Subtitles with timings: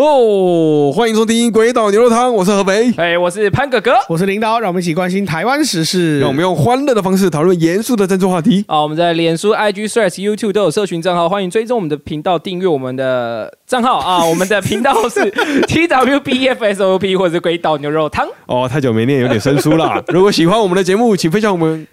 [0.00, 2.92] 哦，欢迎收听《鬼岛牛肉汤》，我是何北。
[2.96, 3.96] 哎，我是潘哥哥。
[4.08, 6.20] 我是领导，让我们一起关心台湾时事。
[6.22, 8.64] 让我们用欢乐的方式讨论严肃的政治话题。
[8.68, 14.22] 啊，我们在脸书、IG、Threads、YouTube 都有社群账号，欢迎追踪我们的频道，订阅我们的账号啊。
[14.24, 15.20] 我们的频道是
[15.66, 18.24] TWBFSOP 或者是鬼岛牛肉汤。
[18.46, 20.00] 哦，太久没念，有点生疏了。
[20.14, 21.84] 如果喜欢我们的节目，请分享我们，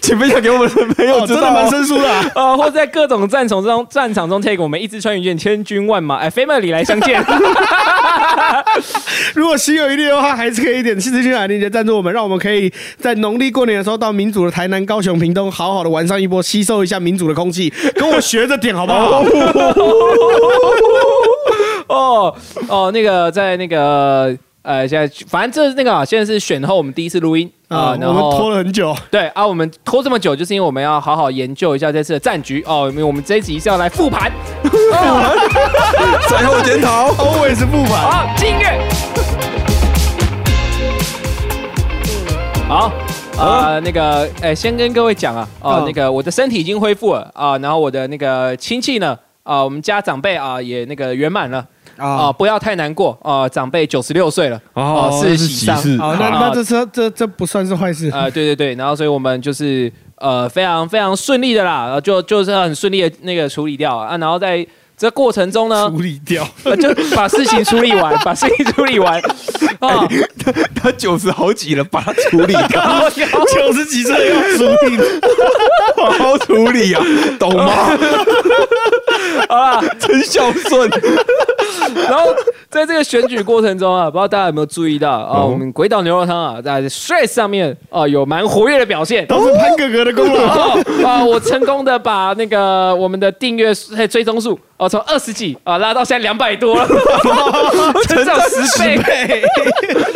[0.00, 1.42] 请分享给我们的朋友哦，知道哦。
[1.42, 2.24] 真的蛮生疏的啊。
[2.34, 7.22] 啊，或在各种战场中战场中 take 我们一支穿云箭，千军万马，哎，family 来相见。
[9.34, 19.24] 如果心有余力的话，还是可以点七十七海链接赞助我们，让我们可以在农历过年的时候到民主的台南、高雄、屏东，好好的玩上一波，吸收一下民主的空气，跟我学着点好不好？
[21.88, 22.34] 哦
[22.68, 28.96] 哦，那个在那个呃，现在反正这是那个啊，现在是选后我们第一次录音啊啊，，然我们拖了很久。
[29.10, 34.32] 对啊，我们拖这么久，就是因为我们要好好研究一下这次的战局哦，因为我们这一集是要来复盘。
[36.30, 37.10] 赛后检讨。
[37.10, 38.10] always 复盘。
[38.10, 38.80] 好，进音乐。
[42.66, 42.90] 好。
[43.36, 55.96] 啊、那个，哎、先跟各位讲啊，啊、嗯那个我的身体已经恢复了啊、然后我的那个亲戚呢，啊、我们家长辈啊、也那个圆满了啊、啊，不要太难过啊、长辈九十六岁了，哦哦，是喜事。
[55.98, 56.38] 好，那啊。
[56.48, 58.10] 那这这这这不算是坏事。
[58.12, 69.20] 呃，对对对，然后所以我们就是呃非常非常顺利的啦，然后就就是很顺利的那个处理掉啊，然后在这过程中呢，处理掉，呃就把事情处理完， 把事情处理完
[69.80, 70.06] 啊，
[70.74, 73.10] 他九十好几了，把它处理掉，
[73.54, 74.98] 九十几岁要处理，
[75.98, 77.02] 好好处理啊，
[77.38, 77.90] 懂吗？
[79.48, 80.90] 好啦，真孝顺。
[82.08, 82.34] 然后
[82.70, 89.26] 在这个选举过程中啊，不知道大家有没有注意到啊，哦我们鬼岛牛肉汤啊，在 Stress 上面啊有蛮活跃的表现。
[89.26, 90.44] 都是潘哥哥的功劳。
[90.44, 91.24] 哦啊！
[91.24, 96.86] 我成功的把那个我们的订阅数追踪数哦，从二十几啊拉到现在两百多了，
[98.08, 99.42] 成长十倍。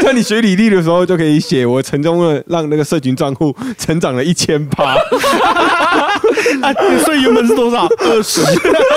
[0.01, 4.95] 在你学履历的时候，就可以写我成功的让那个社群账户成长了一千八。
[6.63, 6.73] 啊，
[7.05, 7.87] 所以原本是多少？
[8.01, 8.41] 二十。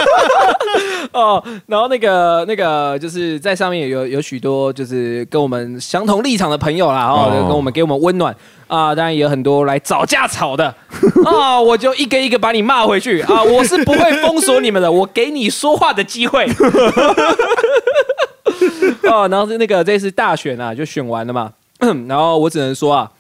[1.14, 8.36] 哦，然后那个那个就是在上面有有许多就是跟我们相同立场的朋友啦，哦，跟我们给我们温暖
[8.68, 10.74] 啊，当然也有很多来找架吵的
[11.26, 16.48] 啊，我就一个一个把你骂回去啊，我是不会封锁你们的，我给你说话的机会。
[19.04, 21.52] 哦，然后是那个这次大选啊，就选完了嘛，
[22.08, 23.12] 然后我只能说啊，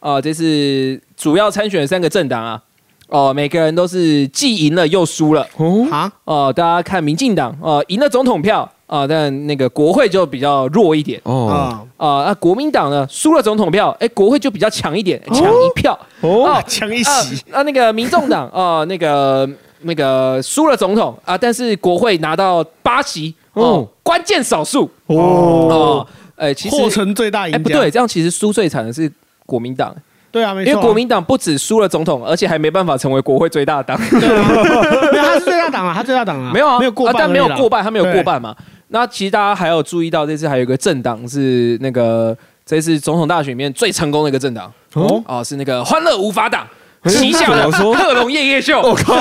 [0.00, 2.60] 啊，这次主要参选三个政党啊，
[3.08, 5.46] 哦，每个人都是既赢了又输了。
[5.56, 12.24] 哦，啊，哦，大家看民进党呃赢了总统票啊、但那个国会就比较弱一点哦，啊，啊。
[12.24, 17.42] 那国民党呢输了总统票，哎，国会就比较强一点，强一票哦，抢一啊席。
[17.48, 19.48] 那那个民众党啊、 那个
[19.80, 26.06] 那个输了总统啊，但是国会拿到八席哦哦，关键少数哦，哦。
[26.36, 27.58] 哎，其实获成最大赢家。
[27.58, 29.10] 哎不对，，这样其实输最惨的是
[29.44, 29.92] 国民党，
[30.36, 30.70] 对啊，没错啊。
[30.70, 33.98] 因为国民党不止输了总统，而且还没办法成为国会最大党。
[34.10, 37.70] 对啊，没有，他是最大党啊，他最大党啊，没有啊，没有过半，但没有过。
[37.70, 38.54] 半，他没有过半嘛。
[38.88, 42.36] 那其实大家还有注意到，这次还有一个政党是那个
[42.66, 46.68] 这次总统大选里面最成功的一个政党哦哦，是那个欢乐无法党哎
[47.08, 48.80] 旗下说贺龙夜夜秀。
[48.80, 49.14] 我靠，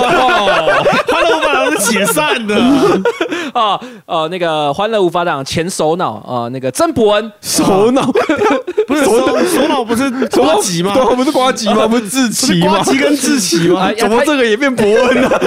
[1.07, 2.55] 他老板是解散的，
[3.53, 8.11] 啊呃，那个欢乐无法党前首脑啊，那个曾伯恩首脑
[8.87, 10.93] 不是首首脑不是瓜吉吗？
[11.15, 11.87] 不是瓜吉吗？
[11.87, 12.83] 不是志不奇吗？
[12.83, 15.41] 是瓜吉跟志奇吗怎么这个也变伯恩了？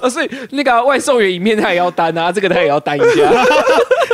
[0.00, 3.30] 呃， 所以那个外送员影片他也要担啊，这个他也要担一下，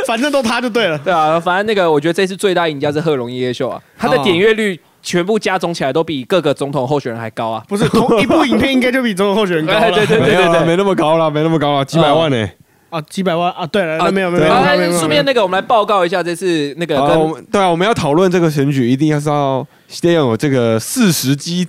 [0.05, 0.97] 反正都他就对了。
[0.99, 7.63] 对啊，反正那个我觉得这次最大赢家是贺龙夜夜秀啊，他的哦点阅率全部加总起来都比各个总统候选人还高啊。
[7.67, 9.79] 不是同一部影片应该就比总统候选人高了。
[9.79, 12.49] 哎 对对没有啦没那么高了，没那么高了，几百万呢。
[12.89, 13.67] 啊，几百万啊！
[13.67, 21.67] 对了，那没有没有顺便那个我们来报告一下这次那个好，我们对啊，我们要讨论这个选举，一定要是要先有这个事实基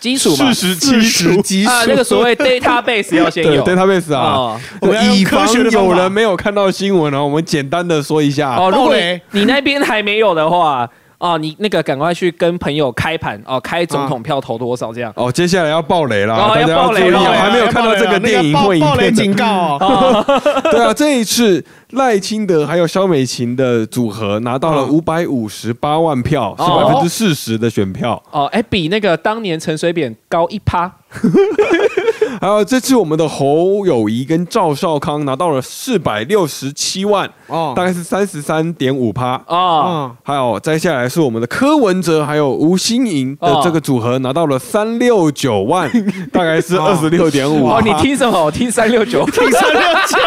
[0.00, 3.62] 基础嘛事，实四基础，十级啊，那个所谓 database 要先有。
[3.62, 4.20] database 啊。
[4.20, 8.56] 哦我们以科防有人没有看到新闻呢，我们简单的说一下。
[8.56, 8.92] 哦，如果
[9.30, 15.12] 你那边还没有的话，哦，你那个赶快去跟朋友开盘哦，开总统票投多少这样。
[15.16, 19.14] 哦，接下来要爆雷了，哦大家注意哦，还没有看到这个电影会影片。
[19.14, 20.24] 警告哦。
[20.70, 28.22] 对啊，这一次赖清德还有肖美琴的组合拿到了五百五十八万票，是哦百分之四十的选票。
[28.30, 30.92] 哦，哎，比那个当年陈水扁高一趴。
[32.40, 39.40] 还有这次我们的侯友谊跟赵少康拿到了四百六十七万，哦大概是三十三点五趴。
[39.46, 45.90] 哦，嗯，还有再下来是我们的柯文哲还有吴欣颖的这个组合拿到了三六九万，
[46.32, 47.68] 大概是二十六点五。
[47.68, 48.44] 哦，你听什么？
[48.44, 49.24] 我听三六九。
[49.30, 50.18] 听三六九，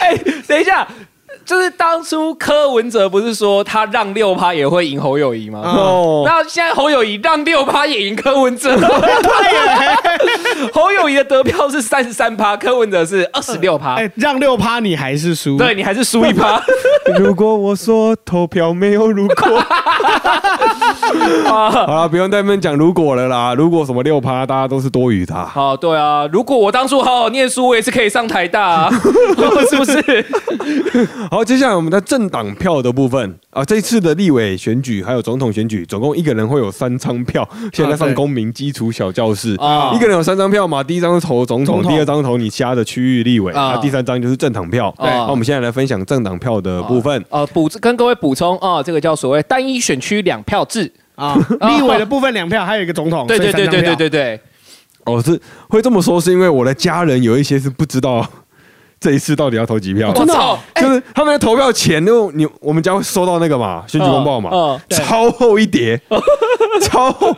[0.00, 0.86] 哎、等一下，
[1.48, 5.62] 就是当初柯文哲不是说他让六趴也会赢侯友谊吗？
[5.64, 8.76] 哦，那现在侯友谊让六趴也赢柯文哲，
[10.74, 13.94] 侯友谊的得票是三十三趴，柯文哲是二十六趴。
[13.94, 16.62] 哎，让六趴你还是输，对你还是输一趴，
[17.18, 19.56] 如果我说投票没有如果，
[21.46, 23.54] 好了，不用在那边讲如果了啦。
[23.54, 25.50] 如果什么六趴，大家都是多余的啊。
[25.50, 28.90] 好，对啊，如果我当初好好念书，我也是可以上台大、啊，
[29.70, 30.26] 是不是？
[31.30, 37.48] 好，接下来我们的政党票的部分啊，这一次的立委选举还有总统选举，总共一个人会有三张票。
[37.72, 40.82] 现在上公民基础小教室，啊一个人有三张票嘛？
[40.82, 44.94] 第一张是投总统，第二张投你其他的区域立委，啊啊，第三张就是政党票。
[44.98, 47.24] 对那我们现在来分享政党票的部分。
[47.30, 50.90] 呃，补跟各位补充啊、这个叫所谓单一选区两票制。
[51.14, 54.40] 啊，立委的部分两票，还有一个总统，对对对对对对，对对，
[55.04, 58.24] 哦，是会这么说，是因为我的家人有一些是不知道
[59.00, 60.12] 这一次到底要投几票。
[60.14, 60.58] 我操！
[60.74, 64.50] 哎就是他们在投票前，就你我们家会收到那个嘛选举公报嘛，
[64.90, 66.00] 超厚一叠，
[66.82, 67.34] 超 厚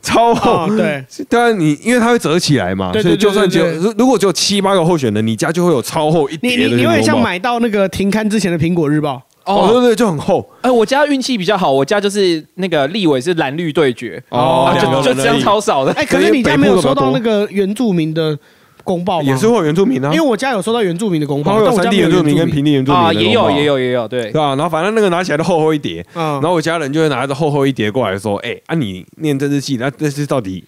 [0.00, 0.52] 超厚。
[0.52, 3.66] 哦，对，当然你因为它会折起来嘛，所以就算只有
[3.98, 7.14] 如果只有七八个候选人，你家就会有超厚一你叠的你你有点像。
[7.24, 10.46] 买到那个停刊之前的苹果日报，哦，对对，就很厚。
[10.60, 15.92] 哎，我家运气比较好，我家就是那个立委是蓝绿对决，哦就就这样超少的。
[15.92, 18.38] 哎，可是你家没有收到那个原住民的
[18.84, 19.24] 公报吗？
[19.26, 20.12] 也是会有原住民啊。
[20.12, 22.36] 因为，我家有收到原住民的公报，它会有山但我家没有地原住民。
[22.36, 24.22] 跟平地原住民啊，的也有公报也有也有，对。
[24.24, 26.34] 对，吧，然后反正那个拿起来都厚厚一叠，嗯。
[26.34, 30.62] 然后我家人就会拿着厚厚一叠过来说：“哎、啊，你念政治系，那这是到底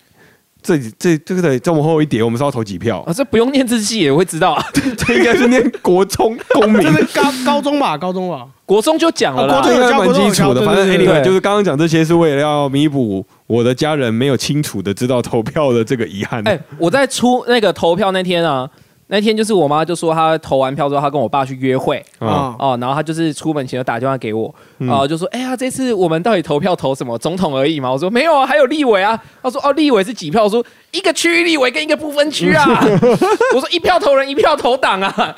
[0.66, 4.64] 这这这个得这么厚一叠，我们是要投几票啊，这不用念字记也会知道啊，
[4.98, 9.72] 这应该是念国中公民 这，是高高中吧，高中吧，国中就讲了啦啊国中。
[9.72, 10.60] 这应该蛮基础的。
[10.62, 16.42] 反正 anyway，就是刚刚讲这些是为了要弥补我的家人没有清楚的知道投票的这个遗憾。
[16.48, 18.68] 哎，我在出那个投票那天啊，
[19.08, 27.16] 那天就是我妈就说她投完票之后，她跟我爸去约会啊，啊，哦，然后她就是出门前就打电话给我，嗯啊，就说哎呀，这次我们到底投票投什么？
[27.18, 27.90] 总统而已嘛。
[27.90, 29.18] 我说没有啊，还有立委啊。
[29.42, 30.44] 她说哦，立委是几票？
[30.44, 32.64] 我说一个区域立委跟一个不分区啊。
[33.54, 35.34] 我说一票投人，一票投党啊。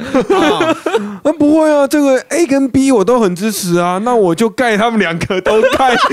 [1.22, 5.92] 那，不会啊，这个 A 跟 B 我都很支持啊，那我就盖他们两个都盖。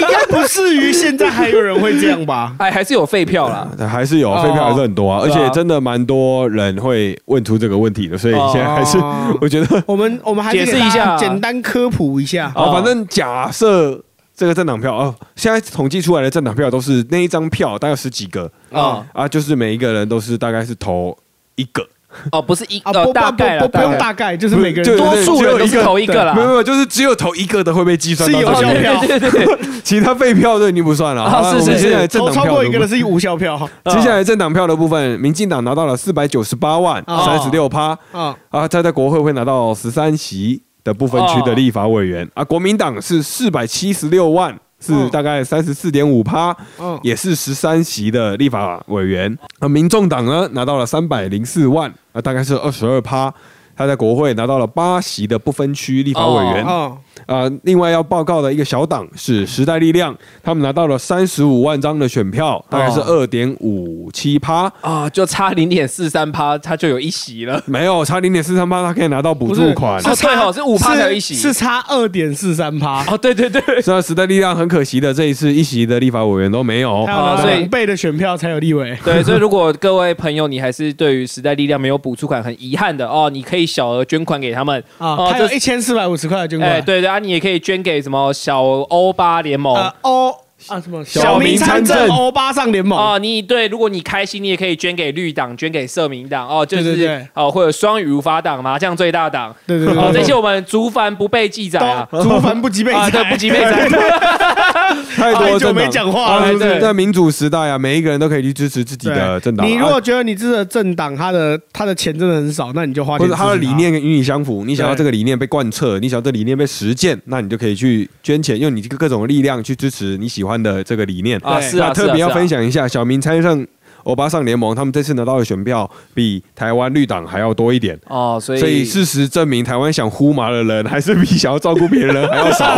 [0.00, 2.54] 应该不至于现在还有人会这样吧？
[2.58, 3.66] 哎，还是有废票啦。
[3.88, 6.89] 还是有哦废票还是很多啊，而且真的蛮多人会
[7.26, 9.36] 问出这个问题的，所以现在还是哦。
[9.42, 11.16] 我觉得我们我们还是解释一下。
[11.16, 12.52] 简单科普一下。
[12.54, 14.02] 哦哦，反正假设
[14.34, 18.50] 这个政党票哦，现在统计出来的政党票都是那一张票大概十几个。
[18.72, 21.16] 啊啊，就是每一个人都是大概是投
[21.56, 21.86] 一个，
[22.32, 26.34] 哦，不是一啊，呃不不大概了，不不用大概，就是每个人多数人都是只有一个投一个啦。
[26.34, 26.42] 没。
[26.42, 31.22] 有没有，就是只有投一个的会被计算有效票对对对对，其他废票都已经不算了。
[31.22, 32.08] 啊是是是。
[32.08, 33.58] 投超过一个的是无效票。
[33.86, 37.96] 接下来政党票的部分，民进党拿到了四百九十八万，哦三十六趴。
[38.12, 38.36] 啊。
[38.50, 42.28] 啊，他在国会会拿到十三席的部分区的立法委员。
[42.34, 49.38] 啊，国民党是四百七十六万，是嗯大概三十四点五趴，嗯，也是十三席的立法委员。
[49.60, 53.32] 那，民众党呢拿到了三百零四万，啊，大概是二十二趴。
[53.76, 56.64] 他在国会拿到了八席的不分区立法委员。
[56.66, 64.70] 哦，啊，另外要报告的一个小党是时代力量，他们拿到了三十五万张的选票，大概是二点五七趴。
[64.80, 67.62] 啊，就差零点四三趴，他就有一席了。
[67.66, 69.98] 没有差零点四三趴，他可以拿到补助款。
[70.00, 77.12] 哦对哦是5%才有一席是差二点四三趴，哦，对对对，所以时代力量很可惜的，这一次一席的立法委员都没有他。
[77.12, 78.96] 要拿哦所以两倍的选票才有立委。
[79.04, 86.84] 对，所以如果各位朋友你还是对于时代力量没有补助款很遗憾的哦，你可以小额捐款给他们啊，他有一千四百五十块的捐哎，款。
[86.84, 89.74] 对对啊，你也可以捐给什么小欧巴联盟。
[89.74, 90.30] 呃，欧
[90.68, 91.02] 啊什么？
[91.04, 92.98] 小明参政欧巴上联盟。
[92.98, 96.46] 哦，你对，如果你开心，你也可以捐给绿党，捐给社民党。
[96.46, 103.88] 哦，就是哦，或者双语无法党、麻将最大党，对对对这些我们竹凡不被记载啊，都竹凡不及被 啊，载，对，不及被载，
[105.16, 109.68] 太多太久没讲话了，在民主时代啊，每一个人都可以去支持自己的政党啊。
[109.68, 121.40] 你如果觉得你支持的政党，他的他的钱真的很少，那你就花或者钱支持他的理念与你相符，你想要对这个理念被贯彻，你想要这理念被实践，那你就可以去捐钱，用你各种力量去支持你喜欢的这个理念。
[121.42, 123.66] 啊，是啊，特别要分享，一下，小明参上
[124.04, 127.98] 欧巴上联盟，他们这次拿到的选票比台湾绿党还要多一点。
[128.08, 132.66] 哦，所以所以事实证明，台湾想呼麻的人还是比想要照顾别人还要少。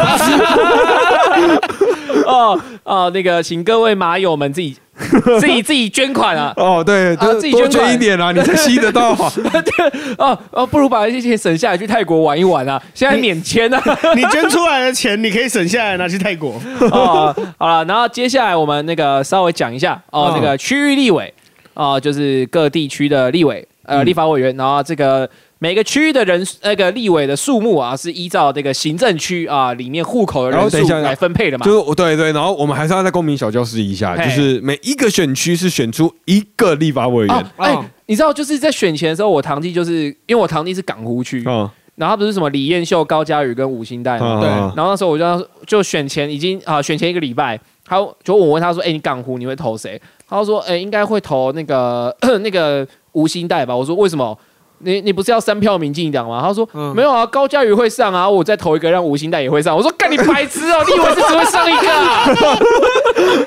[2.27, 4.77] 哦哦，那个，请各位马友们自己
[5.41, 6.53] 自己自己捐款啊。
[6.57, 9.33] 哦，对，多多自己捐一点啊，你才吸得到啊。
[10.19, 12.81] 哦哦，不如把这些钱省下来去泰国玩一玩啊！
[12.95, 13.83] 现在免签啊！
[14.15, 16.61] 你捐出来的钱，你可以省下来拿去泰国。
[16.91, 21.33] 哦，好了，然后接下来我们那个稍微讲一下哦，嗯那个区域立委
[21.75, 25.29] 哦，就是各地区的立委呃嗯立法委员，然后这个
[25.63, 31.65] 每个区域的人那个立委的数目啊，是依照这个行政区啊里面户口的人数然后等下来分配的嘛。
[31.65, 54.37] 就是我对对，然后我们还是要在公民小教室一下，就是每一个选区是选出一个立法委员哦，哎、哦你知道就是在选前的时候，我堂弟就是因为我堂弟是港湖区，啊，然后他不是什么李彦秀、高嘉宇跟吴兴代嘛，对啊然后那时候我就要就选前已经啊、选前一个礼拜，他就我问他说：“哎、你港湖你会投谁？”他说：“哎、应该会投那个 那个吴兴代吧。”我说：“为什么？
[54.85, 62.25] 你你不是要三票民进党吗？”他说：“嗯没有啊，高嘉瑜会上啊，我再投一个让吴兴代也会上。”我说：“干你白痴哦， 你以为是只会上一个、啊？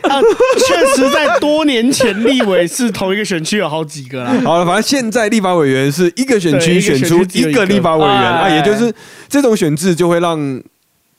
[0.16, 0.22] 啊，
[0.68, 4.32] 确实在多年前立委是同一个选区有好几个啦。
[4.44, 8.94] 好了，反正现在立法委员是一个选区选出一个立法委员啊，哎也就是
[9.28, 10.62] 这种选制就会让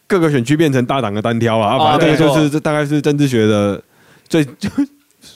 [0.07, 1.77] 各个选区变成大党的单挑了啊。
[1.77, 3.81] 哦反正这个就是这大概是政治学的
[4.29, 4.69] 最就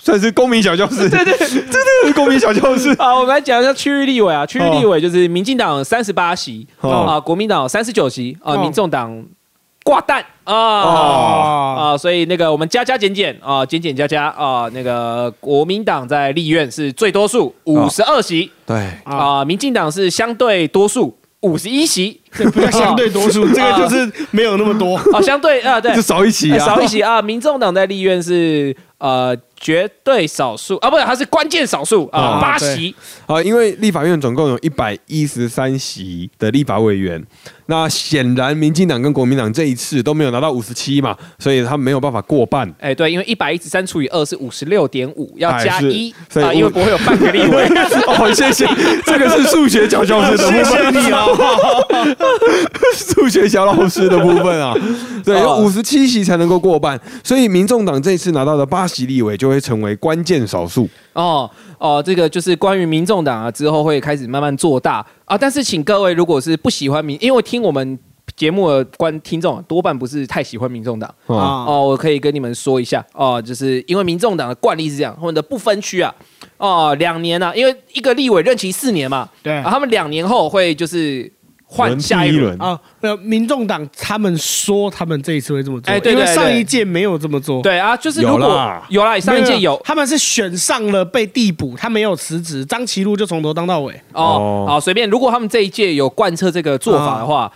[0.02, 1.90] 算是公民小教室，对对，真的。
[2.06, 2.94] 是公民小教室。
[2.98, 6.90] 好，我们来讲一下区域立委啊，区域立委就是民进党三十八席哦。
[6.90, 8.62] 啊，国民党三十九席啊，哦。
[8.62, 9.22] 民众党
[9.84, 10.54] 挂蛋啊。
[10.54, 18.50] 哦，啊，所以那个我们加加减减啊，减减加加啊，那个国民党在立院是最多数五十二席。
[18.64, 24.96] 对，啊，民进党是相对多数五十一席，这 不要相对多数，这个就是没有那么多。
[25.12, 25.92] 啊，相对啊对。
[25.96, 32.74] 就，少一席少一席啊，民众党在立院是呃绝对少数啊，不是，他是关键少数啊，啊八对。
[32.74, 32.94] 席。
[33.26, 37.22] 啊，因为立法院总共有一百一十三席的立法委员，
[37.70, 42.68] 那显然民进党跟国民党这一次都没有拿到五十七嘛，所以他们没有办法过半。
[42.80, 47.64] 哎，对，因为一百一十三除以二是五十六点五，要加一所以啊，因为我不会有半个立委。
[48.08, 48.66] 哦，谢谢，
[49.06, 51.86] 这个是数学小教师的部谢谢分，你哦，
[52.92, 54.74] 数学小老师的部分啊，
[55.24, 60.88] 对，有哦五十七席才能够过半，所以民众党这次拿到的八席立委就会成为关键少数。
[61.12, 61.48] 哦
[61.80, 65.36] 哦，这个就是关于民众党啊，之后会开始慢慢做大啊。
[65.36, 67.98] 但是请各位，如果是不喜欢民，因为我听我们
[68.36, 76.14] 节目的观听众啊多半不是太喜欢民众党啊，啊，哦，我可以跟你们说一下哦，就是因为民众党的惯例是这样，他们的不分区啊，
[76.58, 81.32] 哦，两年啊，因为一个立委任期四年嘛，对啊，他们两年后会就是
[81.72, 82.60] 换下一轮。
[82.60, 87.62] 啊，没有，民众党他们说他们这一次会这么做，哎对对因为上一届没有这么做。
[87.62, 93.94] 对啊，就是如有果啦有啦，上一届有他们是选上了被递补，他没有辞职，张其禄就从头当到尾。
[94.12, 95.08] 哦哦，好，随便。
[95.08, 97.52] 如果他们这一届有贯彻这个做法的话，哦，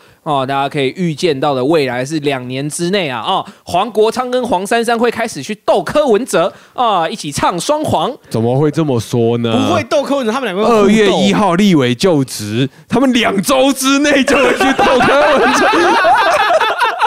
[0.46, 8.10] 大家可以预见到的未来是两年之内啊，哦，黄国昌跟黄珊珊会开始去斗柯文哲啊，一起唱双簧。
[8.30, 9.68] 怎么会这么说呢？
[9.68, 15.68] 不会斗柯文哲，他们两个二月一，号立委就职，他们两周之内就会去斗柯文哲。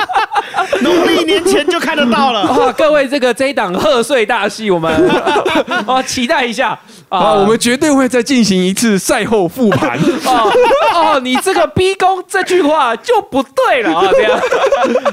[0.82, 2.46] 农历年前就看得到了。
[2.54, 4.92] 哇， 各位，这个这一档贺岁大戏，我们
[5.88, 6.78] 哦期待一下。
[7.10, 9.98] 啊，我们绝对会再进行一次赛后复盘。
[10.26, 10.52] 哦
[10.94, 14.40] 哦，你这个逼宫这句话就不对了啊，这样。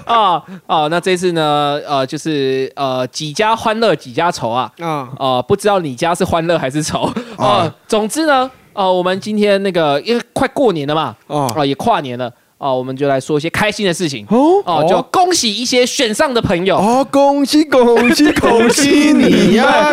[0.04, 7.08] 啊啊，那这次呢，呃，就是呃几家欢乐几家愁啊，啊，呃，不知道你家是欢乐还是愁。
[7.36, 14.24] 啊、总之呢，呃，我们今天那个因为快过年了嘛，哦啊、也跨年了，啊、我们就来说一些开心的事情。
[14.30, 19.92] 哦哦，就恭喜一些选上的朋友，哦，恭喜恭喜 恭喜你呀！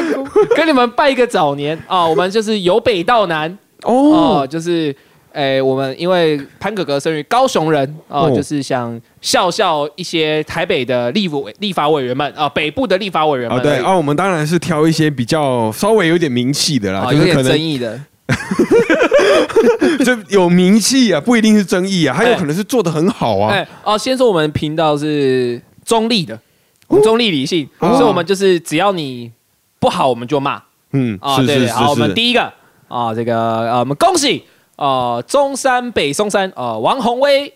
[0.55, 1.77] 跟你们拜一个早年。
[1.87, 3.57] 啊、我们就是由北到南。
[3.83, 3.93] 哦、
[4.41, 4.95] 哦，就是，
[5.33, 8.31] 诶、我们因为潘哥哥生于高雄人哦、哦。
[8.33, 13.57] 就是想笑笑一些台北的立委立法委员们啊、北部的立法委员们。
[13.57, 17.99] 啊对啊，我们当然是挑一些比较稍微有点名气的啦，啊、有点争议的。
[20.05, 23.53] 就有名气啊，不一定是争议啊，还有可能是做的很好啊。
[23.53, 26.39] 哎，哦，先说我们频道是中立的，
[26.87, 29.31] 我们中立理性，哦所以我们就是只要你
[29.79, 30.61] 不好，我们就骂
[30.91, 31.39] 嗯，啊。
[31.39, 32.13] 是对好，我们。
[32.13, 32.51] 第一个
[32.87, 33.35] 啊，这个
[33.71, 34.43] 呃，我们恭喜
[34.75, 37.53] 呃中山北松山呃王宏威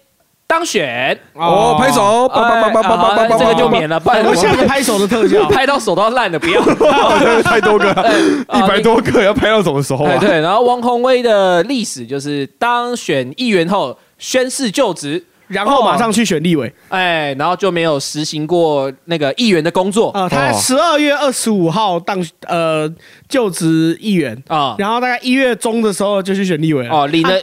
[0.56, 5.44] 当选，哦，拍手，叭叭叭叭叭叭叭这个就免了，不然我我下个拍手的特效。
[5.52, 6.62] 拍到手都要烂了，不要。
[7.44, 10.14] 太多个，啊一百多个，要拍到什么时候啊？
[10.14, 22.90] 哎对，然后王宏威的历史就是当选议员后宣誓就职，然后马上去选立委哎，然后就没有实行过那个议员的工作啊、他哦十二月二十五号当呃
[23.28, 24.76] 就职议员，啊。
[24.78, 26.96] 然后大概一月中的时候就去选立委了。
[26.96, 27.36] 哦，领了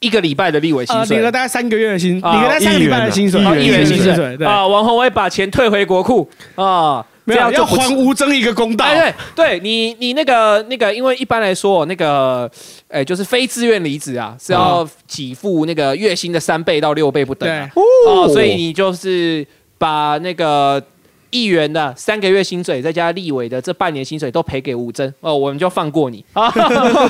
[0.00, 4.14] 一个礼拜的立委薪呃，水，领了大概三个月的薪，领啊了大概三个礼拜的薪水，哦，议员议员薪水。
[4.14, 6.28] 水，对，啊，王宏威把钱退回国库。
[6.54, 8.84] 啊，没有要这样就不还吴征一个公道。
[8.86, 12.50] 哎，对对，你你那个那个，因为一般来说那个，
[12.88, 17.70] 哎，就是非自愿离职啊，是要给付那个月薪的三倍到六倍不等啊。
[17.74, 20.82] 对，哦，所以你就是把那个
[21.30, 26.24] 议员的三个月薪水，再加立委的这半年薪水都赔给吴征哦，我们就放过你。
[26.34, 26.52] 啊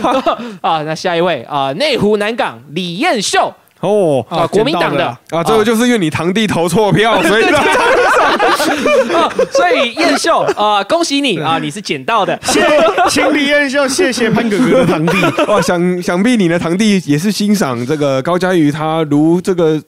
[0.63, 0.83] 啊！
[0.83, 3.53] 那下一位啊，内湖南港李彦秀。
[3.81, 5.07] 哦啊，国民党的。
[5.31, 7.45] 啊，这个就是因为你堂弟投错票，所以
[9.15, 12.39] 啊，所以彦秀啊，恭喜你啊，你是捡到的。
[12.43, 12.61] 谢，
[13.09, 15.17] 请李彦秀，谢谢潘哥哥的堂弟。
[15.49, 19.83] 哇，想想必你的堂弟也是欣赏这个高佳瑜，他如这个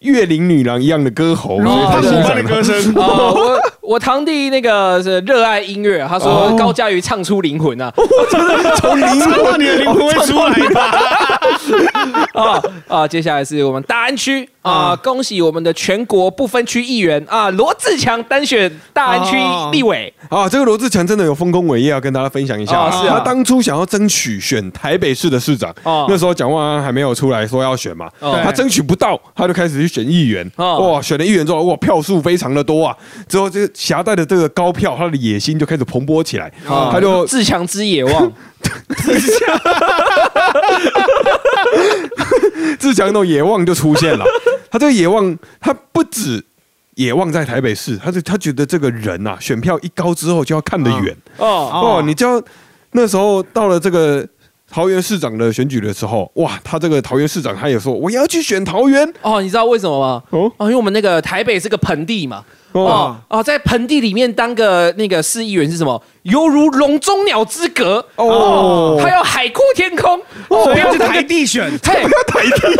[0.00, 3.57] 月龄女郎一样的歌喉，所以才潘欣赏他哥哥的歌声，哦，
[3.88, 7.90] 我我堂弟那个是热爱音乐，他说高佳瑜唱出灵魂啊，
[8.76, 10.82] 从灵唱到魂你的灵魂会出来吧？
[12.34, 13.08] 啊 啊！
[13.08, 19.36] 接下来是我们大安区啊，恭喜我们的全国不分区议员啊，罗志强单选大安区
[19.72, 20.12] 立委。
[20.28, 22.78] 啊，这个罗志强真的有丰功伟业要跟大家分享一下。
[22.78, 30.48] 啊他当初想要争取选台北市的市长，哦那时候蒋万安还没有出来说要选嘛，哦他争取不到，他就开始去选议员。
[30.56, 32.94] 哦哇，选了议员之后，哇，票数非常的多啊。
[33.28, 38.32] 之后这个携带的这个高票，他的野心就开始蓬勃起来，啊他就自强之野望
[42.78, 44.24] 自强 那种野望就出现了。
[44.70, 46.44] 他这个野望，他不止
[46.94, 51.16] 野望在台北市，他是他觉得这个人啊，选票一高之后就要看得远。
[51.36, 52.42] 哦哦，你就要
[52.92, 54.26] 那时候到了这个
[54.70, 59.12] 桃园市长的选举的时候，哇，他这个桃园市长他也说我要去选桃园。
[59.22, 60.22] 哦，你知道为什么吗？
[60.30, 60.52] 哦？
[60.58, 62.44] 哦，因为我们那个台北是个盆地嘛。
[62.72, 62.82] 哦。
[62.82, 66.00] 哦哦，在盆地里面当个那个市议员是什么？
[66.24, 68.26] 犹如笼中鸟之隔哦。
[68.26, 70.20] 哦，还有海阔天空。
[70.48, 72.76] 哦，所以要去台地选，嘿，台地。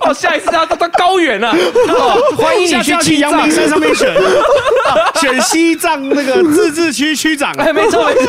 [0.00, 3.50] 哦，下一次要到到高原了哦，欢迎你去去阳明。
[3.50, 7.52] 山上面选，啊选西藏那个自治区区长。
[7.58, 8.24] 哎，没错没错，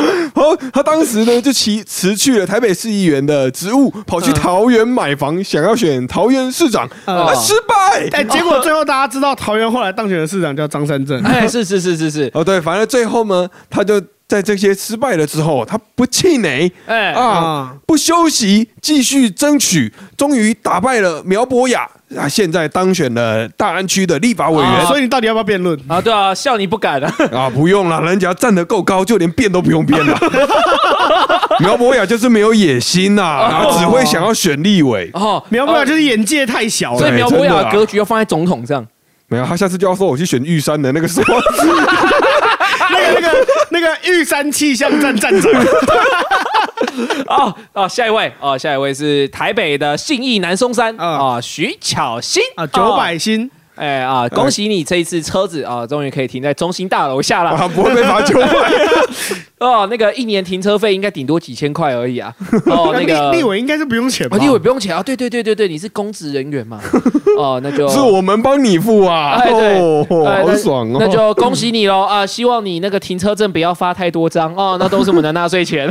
[0.34, 8.08] 然后他当时呢就辞辞去了台北市议员的职务，跑去桃园买房，想要选桃园市长，啊，失败。
[8.12, 11.22] 哎，结果最后大家知道，桃园后来当选的市长叫张三正。
[11.22, 21.82] 哎，是是是是是，哦，对，反正最后呢，他就在这些失败了之后，他不气馁，哎啊啊，不休息，继续争取，终于打败了苗博雅
[22.16, 24.64] 啊，现在当选了大安区的立法委员。
[24.64, 25.76] 啊所以你到底要不要辩论？
[25.88, 30.16] 啊，对啊，笑你不敢啊， 啊，不用了，人家站得够高，就连辩都不用辩了。
[31.58, 35.10] 苗博雅就是没有野心呐、啊，只会想要选立委。
[35.14, 36.98] 哦，苗博雅就是眼界太小了。
[37.00, 38.86] 所以苗博雅的格局要放在总统上。
[39.26, 41.34] 没有，他下次就要说我去选玉山的那个时候。
[43.14, 45.50] 那个那个那个玉山气象站站长，
[47.28, 51.06] 哦哦，下一位哦，下一位是台北的信义南松山啊。
[51.06, 52.42] 啊，徐巧芯。
[52.56, 57.50] 啊，九百新，哎啊，恭喜你这一次车子啊，终于可以停在中心大楼下了。
[57.52, 58.46] 啊，不会被罚九百。
[59.58, 62.30] 哦，那个一年停车费应该顶多几千块而已啊。
[62.66, 64.36] 哦， 那个立立委应该是不用钱吧？
[64.36, 65.02] 哦，立委不用钱啊。
[65.02, 66.78] 对对对对对，你是公职人员嘛。
[67.38, 69.36] 哦，那就是我们帮你付啊！
[69.40, 70.96] 哎对哦，哎好爽哦！
[71.00, 72.26] 那就恭喜你喽啊！
[72.26, 75.88] 希望你那个停车证不要发太多张哦，那都是我们的纳税钱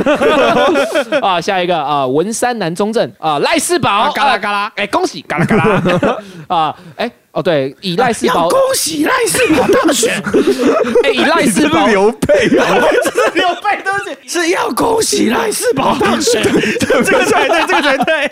[1.20, 1.40] 啊。
[1.40, 6.76] 下一个啊，文山南中正啊，赖世宝，啊嘎啦嘎啦啊哎，恭喜嘎啦嘎啦啊！
[6.96, 10.20] 哎，哦对，以赖世宝，恭喜赖世宝当选，
[11.04, 12.66] 哎，以赖你世宝刘备啊！
[13.34, 16.42] 刘备都是是要恭喜赖世宝当选，
[16.80, 18.26] 这个才对，这个才对，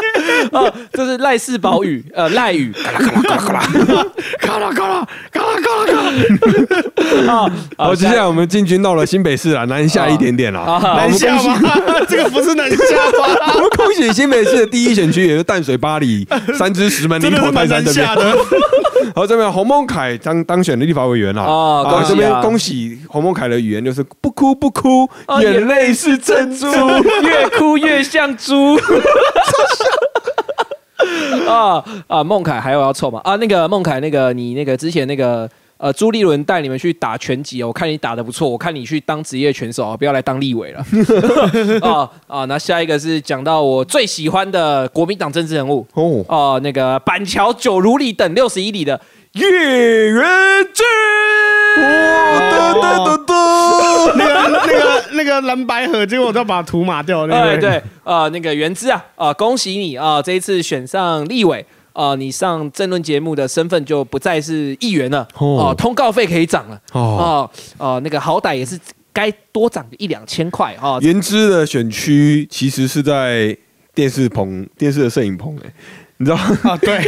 [0.50, 3.22] 啊，这是赖世宝语，呃，赖语嘎啦嘎啦
[4.40, 5.70] 嘎啦嘎啦嘎啦嘎
[7.30, 7.52] 啦，啊。
[7.78, 10.80] 好，接下来我们进军到了新北市了，南下一点点了。
[10.82, 11.60] 南下吗？
[12.08, 12.76] 这个不是南下
[13.16, 13.52] 吗？
[13.54, 16.26] 我们恭喜新北市的第一选区，也是淡水巴黎
[16.58, 18.20] 三支石门林口泰山这边南下。
[18.20, 18.36] 的。
[19.14, 21.42] 好，这边洪孟凯当当选的立法委员啦。
[21.42, 26.66] 啊哦恭喜啊这边恭喜洪孟凯的语言就是不哭不哭，哦眼泪是珍珠。
[27.22, 28.76] 越哭越像猪。
[31.48, 32.24] 啊啊！
[32.24, 33.20] 孟凯还有要凑吗？
[33.24, 40.84] 啊，那个孟凯，那个你那个之前那个呃朱立伦带你们去打拳击哦，我看你打的不错，我看你去当职业拳手啊，不要来当立委了。
[41.80, 42.44] 啊 啊！
[42.50, 49.00] 那下一个是讲到我最喜欢的国民党政治人物哦，哦，那个板桥九如里等六十一里的
[49.32, 50.24] 叶元
[50.74, 50.82] 之。
[51.76, 53.34] 哒哒哒哒。
[54.16, 57.44] 那个那个那个蓝白河，结果我都把图码掉了。
[57.44, 61.64] 对，对，呃，那个元之啊，啊、恭喜你啊、这一次选上立委。
[61.98, 68.78] 啊、你上政论节目的身份就不再是议员了哦、哦通告费可以涨了哦，哦哦、那个好歹也是
[69.12, 71.00] 该多涨一两千块哦。
[71.02, 73.56] 言之的选区其实是在
[73.92, 75.72] 电视棚、电视的摄影棚，哎，
[76.18, 77.00] 你知道，啊，对，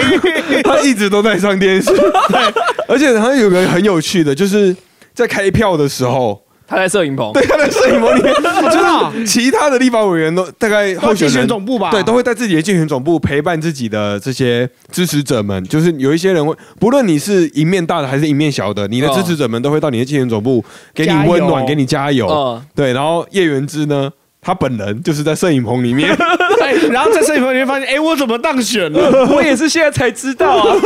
[0.64, 1.90] 他一直都在上电视。
[1.94, 2.54] 对，
[2.88, 4.74] 而且他有个很有趣的，就是
[5.12, 7.30] 在开票的时候，他在摄影棚。
[7.34, 11.90] 对，他在摄影棚里面， 真的啊就是其他的立法委员都大概候选竞选人总部吧？
[11.90, 15.62] 对，都会在自己的竞选总部陪伴自己的这些支持者们。
[15.64, 22.26] 就是有一些人会，不论你是赢面大的还是赢面小的，你的支持者们都会到你的竞选总部给你温暖，给你加油。
[22.26, 24.10] 嗯对，然后叶元之呢，
[24.44, 26.14] 他本人就是在摄影棚里面。
[26.58, 29.26] 对，然后在摄影棚里面发现，哎，我怎么当选了？
[29.32, 30.76] 我也是现在才知道啊。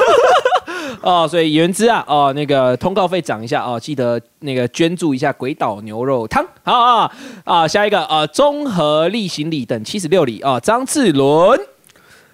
[1.03, 6.45] 哦，所以原之啊，哦，那个通告费涨一下哦，记得那个捐助一下鬼岛牛肉汤。
[6.63, 7.11] 好啊
[7.45, 11.59] 啊，下一个啊，综合例行礼等七十六里啊，张志伦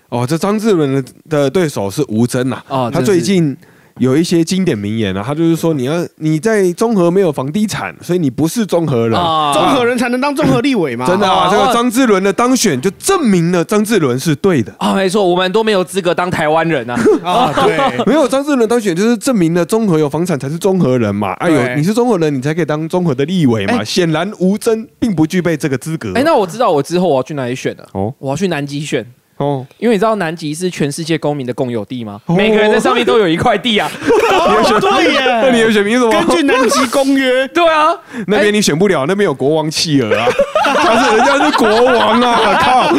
[0.09, 2.63] 哦，这张志伦的的对手是吴征呐。
[2.69, 3.57] 他哦这是最近
[3.99, 9.19] 有一些经典名言啊，他就是说你要你在中和没有房地产，所以你不是中合人。
[9.19, 11.07] 啊综合人才能当综合立委嘛？
[11.07, 14.73] 真的啊，哦这个张志伦的当选就证明了张志伦是对的。
[14.79, 16.99] 啊，没错，我们都没有资格当台湾人啊。
[17.23, 17.79] 啊，对。
[18.07, 21.33] 没有张志伦当选，就是证明了中和有房产才是中合人嘛。
[21.35, 23.79] 啊，有对你是中和人，你才可以当中和的立委嘛。
[23.79, 26.13] 哎显然吴征并不具备这个资格。
[26.15, 27.87] 哎，那我知道我之后我要去哪里选了。
[27.93, 29.07] 哦我要去南极选。
[29.43, 32.21] 哦，因为你知道南极是全世界公民的共有地吗？
[32.27, 33.91] 哦每个人在上面都有一块地啊。
[34.33, 34.91] 哦，对
[35.43, 35.73] 那你的耶。
[35.73, 36.13] 选民是什么？
[36.13, 37.95] 根据南极公约， 对啊，
[38.27, 40.29] 那边你选不了，那边有国王企鹅啊，
[40.75, 42.93] 他是人家是国王啊，靠，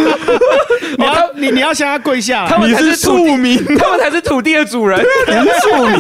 [0.98, 2.58] 你要你你要向他跪下他。
[2.58, 6.00] 们你是才是庶民，他们才是土地的主人你是庶民，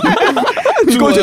[0.87, 1.19] 你过去。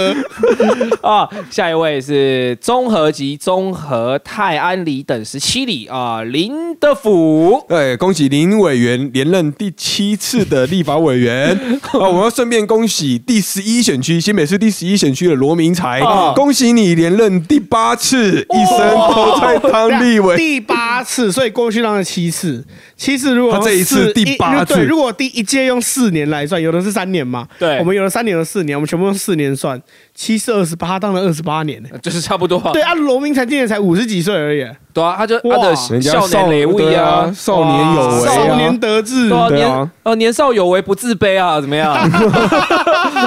[1.03, 1.29] 啊！
[1.51, 7.65] 下一位是综合及综合泰安里等十七里啊，林德福。
[7.69, 11.51] 对，恭喜林委员连任第七次的立法委员。
[11.93, 11.99] 啊！
[12.09, 16.01] 我们要顺便恭喜第十一选区新北市第十一选区的罗明才。
[16.01, 20.37] 哦，恭喜你连任第八次，一生都在当立委。
[20.37, 22.65] 第八次，所以过去当了七次，
[22.97, 24.75] 七次如果他这一次四第八次。
[24.75, 27.79] 对，如果第一届用四年来算，有的是三年嘛，对。
[27.79, 29.81] 我们有的三年，有的四年，我们全部用四年算，
[30.23, 31.89] 七是二十八，当了二十八年呢。
[32.03, 39.39] 就是差不多啊，对啊，罗明才今年才五十几岁而已，对啊，他就他的人家少年雷对位啊啊，，少年有为少啊，年得志对。
[39.39, 41.97] 啊，对啊年呃年少有为不自卑啊，怎么样？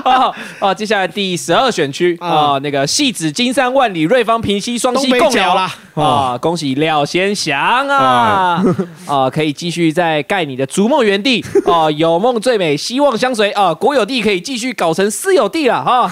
[0.03, 5.73] 啊 啊，接下来第十二选区啊，那个戏子金山万里瑞芳平西双溪共聊啦。
[5.95, 8.63] 啊，恭喜廖先祥啊。
[9.05, 11.43] 啊， 可以继续在盖你的逐梦园地。
[11.65, 13.51] 啊， 有梦最美，希望相随。
[13.51, 16.11] 啊，国有地可以继续搞成私有地了哈。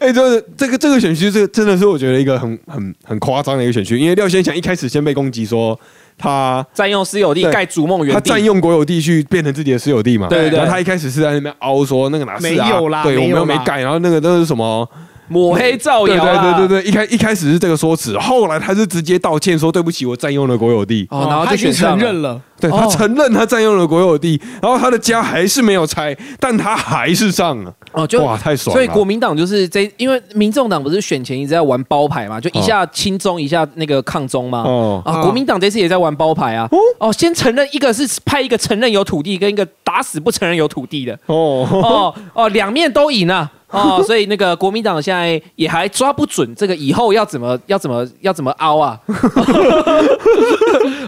[0.00, 5.78] 哎，这这个这个选区，这个真的是我觉得一个很很很夸张的一个选区，因为廖先祥一开始先被攻击说
[6.20, 14.88] 他占用私有地盖逐梦园，他占用国有地去变成自己的私有地嘛，对对对然后他一开始是在那边凹说那个哪是啊，没有啦对我们没有啦又没盖，然后那个都是什么。
[15.30, 21.06] 抹黑造对对谣啊对对对，一开一开始是这个说辞，后来他是直接道歉说对不起，我占用了国有地。
[21.10, 21.72] 哦，然后他就选。
[21.72, 27.72] 承认了，对他承认他占用了国有地，然后他的家还是没有拆，但他还是上了。
[27.92, 28.74] 哦，就哇，太爽！
[28.74, 34.62] 所以国民党就是这，因为民众党不是选前一直在玩包牌嘛，就一下亲中，一下那个抗中嘛。
[34.62, 36.68] 哦啊，国民党这次也在玩包牌啊。
[36.98, 41.14] 哦，先承认一个是派一个承认有土地，跟一个打死不承认有土地的。
[41.26, 43.50] 哦，哦哦，两面都赢啊。
[43.78, 48.98] 哦，所以那个国民党现在也还抓不准这个以后要怎么要怎么要怎么凹啊。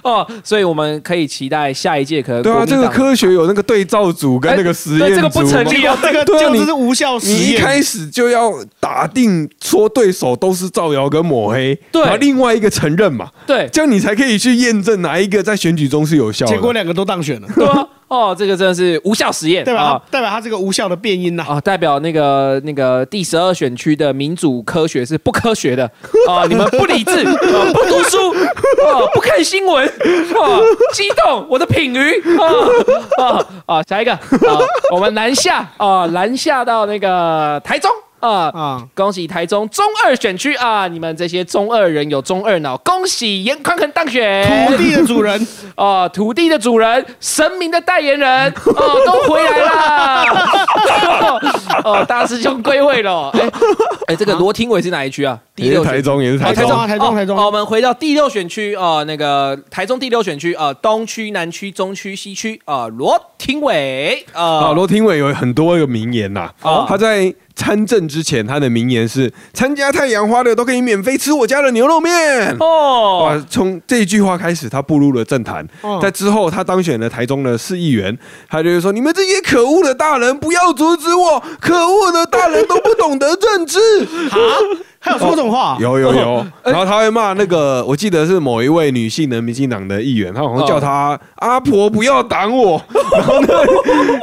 [0.02, 7.62] 哦，所以我们可以期待下一届可能对啊，这个科学有那个对照组跟那个实验组这个不成立啊这个对啊你就是无效实验你一验。
[7.62, 16.52] 开始就要打定说对手都是造谣跟抹黑，对然后另外一个承认嘛，对这样你才可以去验证哪一个在选举中是有效的。
[16.52, 21.42] 结果两个都当选了，对啊，哦，这个真的是无效实验，代表啊代表他这个无效的变音呐。
[21.48, 25.90] 啊，代表那个那个第十二选区的民主科学是不科学的
[26.28, 26.44] 啊！
[26.46, 30.60] 你们不理智，啊、不读书，啊，不看新闻，啊，
[30.92, 33.82] 激动我的品鱼，啊啊啊！
[33.84, 34.60] 下一个啊，
[34.92, 37.90] 我们南下啊，南下到那个台中
[38.22, 38.50] 啊。
[38.54, 40.88] 啊，恭喜台中中二选区啊！
[40.88, 50.24] 你们这些中二人有中二脑，恭喜严宽恒当选土地的主人，啊， 土地的主人，神明的代言人， 哦，都回来啦！
[51.84, 53.30] 哦，大师兄归位了。
[53.30, 53.50] 哎
[54.08, 55.38] 哎，这个罗廷伟是哪一区啊？
[55.54, 72.56] 第也六台中，也是台台中啊，台中，哦台中哦，我们回到第六选区啊，那个台中第六选区啊，东区、南区、中区、西区啊，罗廷伟啊，啊，罗廷伟有很多个名言呐、哦他在参政之前，他的名言是：参加太阳花的都可以免费吃我家的牛肉面。
[72.60, 73.46] 哦哇！
[73.48, 75.66] 从这一句话开始，他步入了政坛。
[75.82, 78.16] 哦在之后，他当选了台中的市议员，
[78.48, 81.42] 他就是说：“你们这些可恶的大人，不要阻止我！
[81.60, 83.78] 可恶的大人都不懂得政治。
[84.30, 84.38] 啊，
[85.04, 85.76] 还有说这种话？
[85.80, 92.80] 有有有，然后他会骂那个，我记得是某一位女性的民进党的议员，他好像叫他阿婆不要挡我，
[93.12, 93.66] 然后那个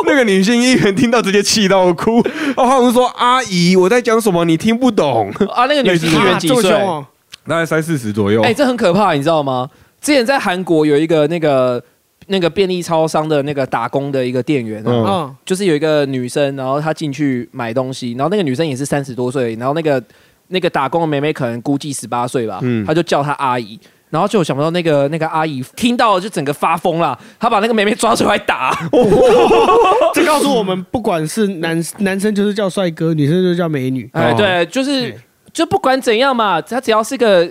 [0.05, 2.23] 那个女性议员听到直接气到哭，
[2.55, 6.61] 然后他好像说阿姨我在讲什么你听不懂，啊，那个女性议员啊几岁？
[6.63, 7.05] 这么凶哦？
[7.45, 8.41] 大概三四十左右。
[8.43, 9.69] 哎、这很可怕，你知道吗？
[9.99, 11.83] 之前在韩国有一个那个
[12.27, 20.01] 那个便利超商的那个打工的一个店员、嗯，就是有一个女生，然后她进去买东西，然后那个女生也是三十多岁，然后那个
[20.49, 23.79] 那个打工的妹妹可能估计十八岁吧，嗯她就叫她阿姨。
[24.11, 28.75] 然后就想不到那个那个阿姨听到就整个发疯了，她把那个妹妹抓出来打，
[30.15, 34.09] 这告诉我们，不管是男男生就是叫帅哥，女生就是叫美女。
[34.13, 35.13] 哎，哦对，就是
[35.53, 37.47] 就不管怎样嘛，她只要是个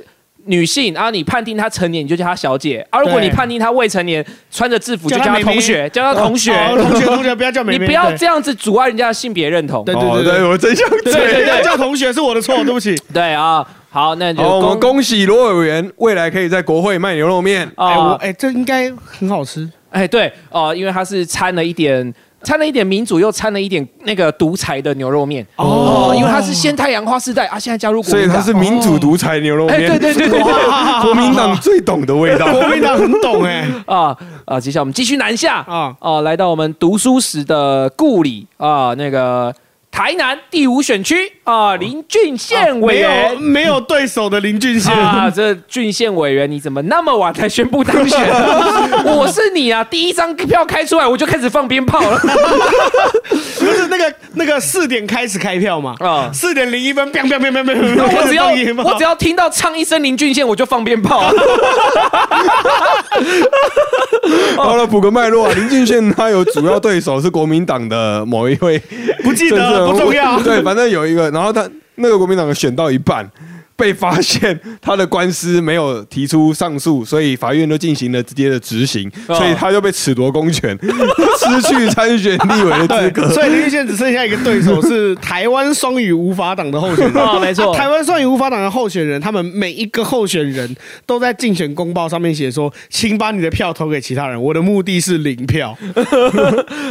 [0.48, 6.52] 女性，然后你判定她成年，你就叫她小姐；而、如果你判定她未成年，穿着制服就叫她同学，叫她同学。
[6.52, 9.84] 哦同学同学不要叫美 你眉，对不要这样子阻碍人家的性别认同。
[9.84, 12.96] 对对，对我真想对对对，叫同学是我的错，对不起。
[13.12, 17.70] 对啊，好，那就好，我们恭恭喜罗委员未来可以在国会卖牛肉面。
[17.76, 19.68] 哎，我啊，哎，这应该很好吃。
[19.90, 22.12] 哎对哦，因为它是掺了一点。
[22.42, 25.46] 掺了一点民主，又掺了一点那个独裁的牛肉面。
[25.56, 29.90] 哦，因为它是先太阳花世代啊，现在加入国民党，所以它是民主独裁牛肉哎，面。
[29.90, 32.50] 对对对对对国民党最懂的味道。
[32.52, 33.66] 国民党很懂哎。
[33.86, 34.60] 啊啊！
[34.60, 35.56] 接下来我们继续南下。
[35.68, 39.52] 啊，啊，来到我们读书时的故里啊，那个
[39.90, 43.40] 台南第五选区啊，林俊宪委没员有。
[43.40, 48.18] 没有对手的林俊宪，啊，这郡县委员你怎么那么晚才宣布当选？
[49.04, 52.18] 我是你啊，第一张票开出来我就开始放鞭炮了
[53.58, 55.94] 不是那个那个四点开始开票嘛？
[55.98, 56.30] 啊！
[56.32, 58.48] 四点零一分 biang biang biang biang，那我只要
[58.84, 61.32] 我只要听到唱一声林俊宪，我就放鞭炮。
[64.56, 68.80] 好了，补个脉络啊，林俊宪他有主要对手是国民党的某一位
[69.24, 70.40] 不记得不重要。
[70.42, 73.28] 对，反正有一个，然后他那个国民党选到一半。
[73.78, 83.28] 被发现他的官司没有提出上诉，所以法院都进行了直接的执行，哦所以他就被褫夺公权， 失去参选立委的资格。
[83.30, 87.14] 所以林俊宪只剩下一个对手是台湾双语无法党的候选人。
[87.22, 95.78] 啊，没错，台湾双语无法党的候选人，他们每一个候选人都在竞选公报上面写说：“请把你的票投给其他人，我的目的是零票。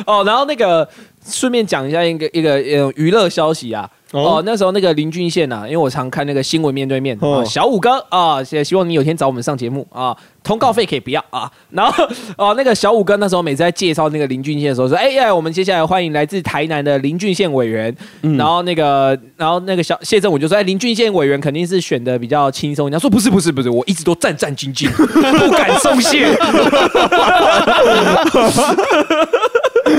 [0.05, 0.87] 哦，然后那个
[1.29, 3.89] 顺便讲一下一个一个呃娱乐消息啊。
[4.11, 11.51] 哦哦那时候那个林俊宪啊，因为我常看那个新闻面对面啊，哦小五哥啊，也希望你有天找我们上节目啊，通告费可以不要啊。
[11.71, 17.95] 然后哦，那个小五哥那时候每次在介绍那个林俊宪的时候说，哎呀，我们接下来欢迎来自台南的林俊宪委员。
[18.37, 22.87] 然后那个，然后那个小谢振武就说，哎，林俊宪委员肯定是选的比较轻松。
[22.87, 26.27] 人家说不是不是不是，我一直都战战兢兢， 不敢松懈。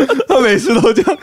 [0.28, 1.18] 他每次都这样，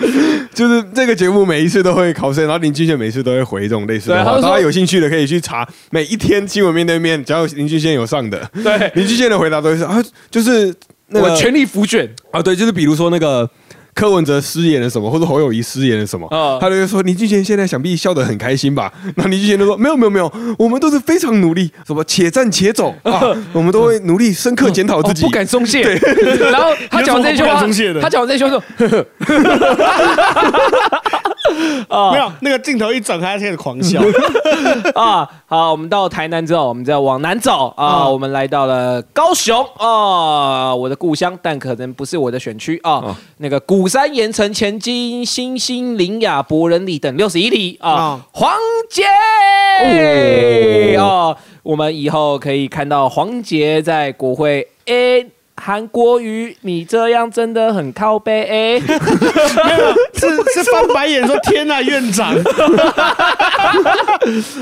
[0.53, 4.41] 就是这个节目每一次都会考生，然后林俊宪每次都会回这种类似的话。
[4.41, 10.73] 大家有兴趣的可以去查，每一天新闻面对面，只要林俊宪有上的，对，林俊宪的回答都是啊，就是
[11.07, 12.09] 那个我全力服卷。
[12.31, 13.49] 啊，对，就是比如说那个。
[13.95, 18.91] 柯文哲失言了什么，或者侯友谊失言了什么，嗯他就会说林俊贤现在想必笑得很开心吧？
[19.15, 20.29] 然后林俊贤就说没有没有没有，
[20.59, 23.21] 我们都是非常努力，什么且战且走啊，
[23.53, 25.81] 我们都会努力深刻检讨自己，哦不敢松懈。
[26.51, 28.61] 然后他讲完这句话有什么不敢松懈，的他讲完这句话说
[32.11, 34.01] 没有，那个镜头一转开，他开始狂笑。
[34.95, 42.91] 啊，好，我们到台南之后，我们再往南走啊，嗯我们来到了高雄啊，我的故乡，但可能不是我的选区啊。
[42.93, 48.51] 哦那个鼓山、盐城、前金、新兴、林雅、博仁里等六十一里啊啊，黄
[48.89, 49.03] 杰
[50.97, 55.34] 哦，我们以后可以看到黄杰在国会 A。
[55.57, 58.79] 韩国瑜，你这样真的很靠背哎。
[60.13, 62.33] 是是翻白眼说：“天哪，院长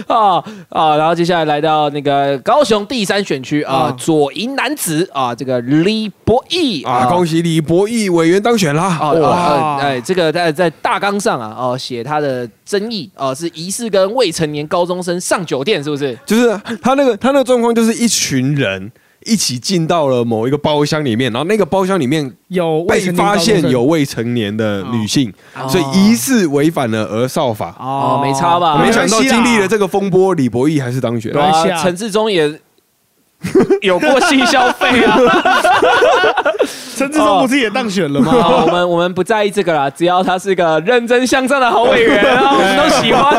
[0.08, 0.98] 啊啊！
[0.98, 7.06] 然后接下来来到那个高雄第三选区啊，啊左营男子啊，这个李博义啊！
[7.08, 8.84] 恭喜李博义委员当选啦！
[9.00, 16.18] 啊哇，啊哎，这个在在大纲上啊，哦，写他的争议啊，是疑似跟未成年高中生上酒店，是不是？
[16.26, 18.92] 就是他那个他那个状况，就是一群人
[19.26, 27.76] 一起进到了某一个包厢里面，然后那个包厢里面有未被发现有未成年的女性，哦所以疑似违反了儿少法。
[27.80, 31.42] 哦没差吧没想到经历了这个风波，李博义还是当选对。
[31.42, 32.60] 没关系啊陈志忠也
[33.82, 35.18] 有过性消费啊。
[36.96, 38.32] 陈志忠不是也当选了吗？
[38.32, 43.36] 啊，我们我们不在意这个啦，只要他是个认真向上的好委员啊，我们都喜欢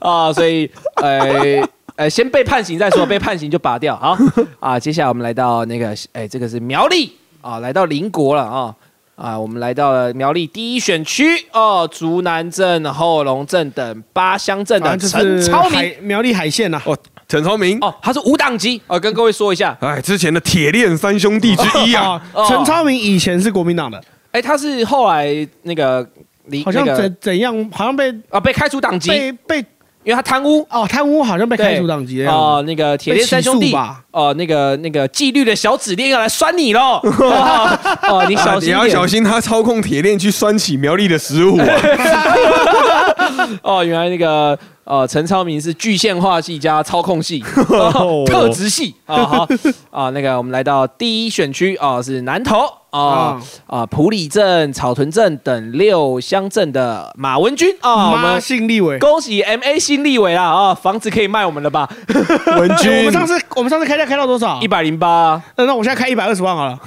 [0.00, 1.60] 啊，所以呃
[1.96, 3.96] 呃，先被判刑再说， 被判刑就拔掉。
[3.96, 4.16] 好
[4.60, 8.74] 啊，接下来我们来到那个哎，这个是苗栗啊，来到邻国了啊。
[9.14, 16.80] 啊，我们来到了苗栗第一选区哦，竹南镇、后龙镇等八乡镇的陈超明海苗栗海线呐。
[16.86, 16.96] 哦，
[17.28, 24.02] 陈超明，哦，他是无党籍啊，跟各位说一下，哎，之前的铁链三兄弟之一啊，哦陈超明以前是国民党的，
[24.32, 26.04] 哎，他是后来那个
[26.46, 29.64] 离好像那个怎怎样，好像被啊被开除党籍，被被
[30.04, 30.66] 因为他贪污。
[30.70, 33.72] 哦，贪污好像被开除党籍的样子哦，那个铁链三兄弟。
[33.72, 34.02] 吧。
[34.10, 37.00] 哦，那个那个纪律的小指链要来拴你喽！
[37.02, 41.66] 哦，哦你小你心一点要小心，他操控铁链去拴起苗栗的食物啊！
[43.62, 48.94] 哦，原来那个呃陈超明是具现化系加操控系， 哦特职系。
[49.06, 49.48] 啊好。
[49.90, 58.98] 啊，那个我们来到第一选区啊是南投啊啊埔里镇、草屯镇等六乡镇的马文君啊，我妈们姓立伟。
[58.98, 61.88] 恭喜 M A 新立伟啦啊，房子可以卖我们了吧？
[62.58, 64.60] 文君 我们，上次我们上次开价开到多少？
[64.60, 65.42] 一百零八。
[65.56, 66.78] 那那我现在开一百二十万好了。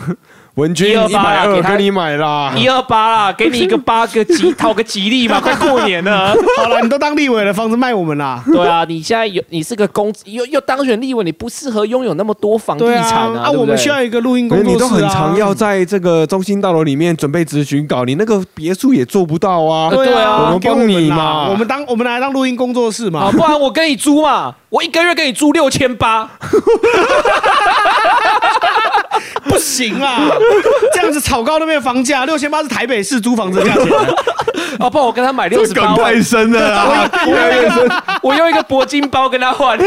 [0.55, 6.33] 文君一百二给你买啦，一二八啦，给你一个八个吉，讨个吉利嘛， 快过年了。
[6.57, 8.41] 好了，你都当立委了，房子卖我们啦。
[8.45, 14.79] 对啊，你现在有你是个公又又当选立委，你不适合拥有那么多房地对产啊，我们需要一个录音工作室啊。
[14.79, 19.89] 都很常要在这个中心大楼里面准备咨询稿，你那个别墅也做不到啊。
[19.89, 23.29] 对对啊我们给帮你嘛我们当我们拿来当录音工作室啊，嘛。
[23.29, 26.57] 不然我跟你租嘛，我一个月给你租六千八，不
[29.65, 30.29] 行啊，
[30.93, 33.85] 这样子炒高那边的房价，六千八是台北市租房子的价钱。
[34.79, 37.09] 哦，不然我跟他买六十八万太，深了。
[38.21, 39.77] 我用一个铂金包跟他换。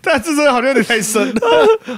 [0.00, 1.40] 但这真的好像有点太深了。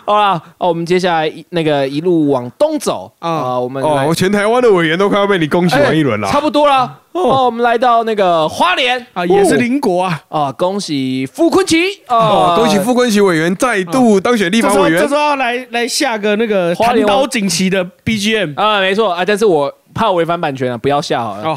[0.04, 6.40] 好啦，哦，我们接下来那个一路往东走啊啊，我们哦，我全台湾的委员都快要被你恭喜完一轮了哎差。
[6.40, 6.90] 不多了。
[7.16, 10.22] 哦，我们来到那个花莲啊，也是邻国啊。
[10.28, 11.76] 啊，恭喜傅昆奇
[12.08, 15.14] 哦哦，，恭喜傅昆萁委员再度当选立法委员这时。
[15.14, 18.54] 候要来来下个那个花刀锦旗的 BGM。
[18.56, 21.48] 啊，没错啊，但是我怕违反版权啊，不要下好了。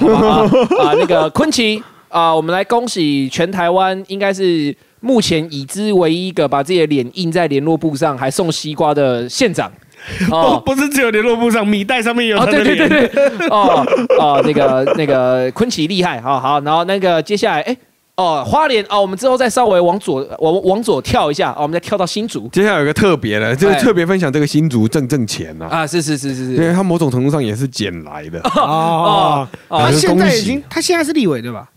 [0.79, 9.71] 啊，那个昆奇啊，我们来恭喜全台湾应该是目前已知唯一一个把自己的脸印在联络簿上还送西瓜的县长。
[10.29, 10.61] 不哦。
[10.65, 12.87] 不是只有联络簿上米袋上面有哦，他的对对。
[12.87, 13.85] 对对，哦
[14.19, 17.77] 哦，那个那个昆奇厉害，好好，然后那个接下来，哎，
[18.15, 22.47] 哦，花莲哦，我们之后再稍微往左往往左跳一下，哦，我们再跳到新竹。
[22.51, 23.79] 接下来有个特别的，就是哎。
[23.79, 28.39] 特别分享这个新竹挣挣钱呐，啊，是是是是是，因为他某种程度上也是捡来的。
[28.55, 31.67] 哦，哦他现在已经，他现在是立委对吧？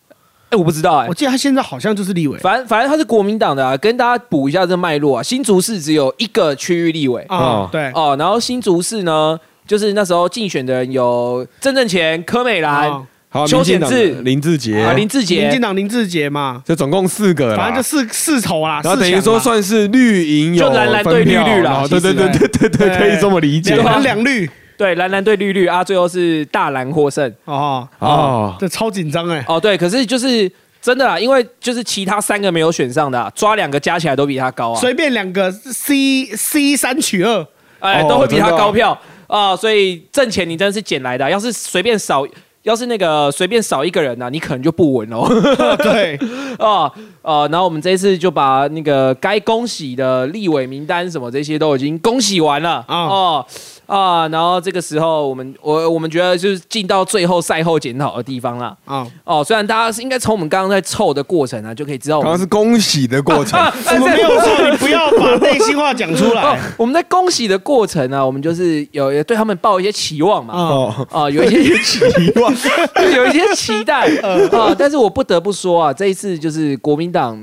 [0.53, 1.07] 哎，我不知道哎。
[1.09, 2.39] 我，记得他现在好像就是立委。
[2.39, 5.23] 反正反正他是国民党的啊，跟大家补一下这脉络啊。
[5.23, 7.25] 新竹市只有一个区域立委。
[7.29, 7.69] 啊哦。
[7.73, 13.03] 对，哦，然后新竹市呢，就是那时候竞选的人有郑正前、柯美兰、啊。
[13.31, 14.23] 好，邱民进党的显智。
[14.23, 14.83] 林志杰。
[14.83, 23.75] 啊林志民进，党林志杰嘛，就总共四个啦，反正就四四头啦，然后等于说算是绿营有就蓝蓝对绿绿啦分票然后对对实对对对对，可以这么理解。
[23.75, 27.33] 两蓝两绿对蓝蓝对绿绿啊，最后是大蓝获胜。
[27.45, 28.55] 哦，哦。
[28.59, 37.47] 这超紧张哎，哦，对，可是就是真的啦，因为就是其他三个没有选上的啊、抓两个加起来都比他高啊，随便两个 C C 三取二，
[37.81, 42.27] 哎，哦都会比他高票啊、所以挣钱你真的是捡来的啊、要是随便少。
[42.65, 45.27] 要是那个随便少一个人呢、啊，你可能就不稳哦。
[45.83, 46.17] 对，
[46.61, 46.89] 啊
[47.23, 53.47] 呃，然后我们这一次就把那个该恭喜的立委名单什么这些都已经恭喜完了啊哦
[53.93, 63.61] 啊，然后这个时候我们我我们觉得就是进到最后赛后检讨的地方了啊，哦，虽然大家是应该从我们刚刚在凑的过程啊，就可以知道我们刚刚是恭喜的过程，
[63.93, 70.55] 我们没有说你不要把内心话讲出 哦来，我们在恭喜的过程呢、啊，我们就是有有对他们抱一些期望嘛。
[70.55, 72.01] 啊，哦，啊、有一些期
[72.41, 72.51] 望，
[73.15, 74.09] 有一些期待。
[74.23, 77.39] 啊、但是我不得不说啊，这一次就是国民党，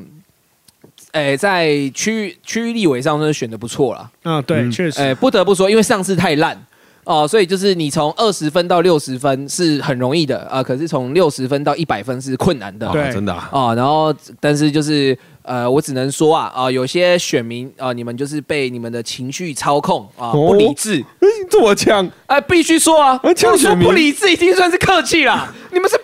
[1.11, 4.09] 诶、在区域区域立委上真的选的不错啦。
[4.23, 6.57] 啊，对，嗯确实，诶、不得不说，因为上次太烂
[7.05, 12.87] 哦、所以就是你从二十分到六十分是很容易的啊、可是从六十分到一百分是困难的。
[12.87, 21.01] 哦对真的啊，啊、然后但是就是呃，我只能说啊啊、有些选民啊、你们就是被你们的情绪操控啊、哦不理智。
[21.21, 25.51] 哎这么呛，哎，必须说啊，啊这样我说选民不理智已经算是客气啦。
[25.71, 25.99] 你们是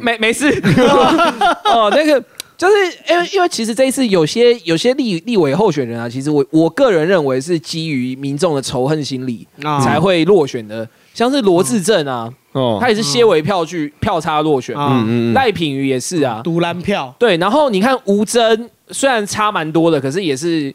[0.00, 0.50] 没没事
[1.66, 2.20] 哦，那个
[2.60, 2.74] 就是
[3.08, 9.80] 因为因为其实这一次有些有些立立委候选人啊，其实我我个人认为是基于民众的仇恨心理啊。
[9.80, 12.76] 才会落选的，像是罗志正啊，哦。
[12.78, 15.02] 他，也是些微票据票差落选，啊。
[15.06, 20.70] 嗯嗯，赖品妤也是啊，独蓝票，对，然后你看吴征虽然差蛮多的，可是也是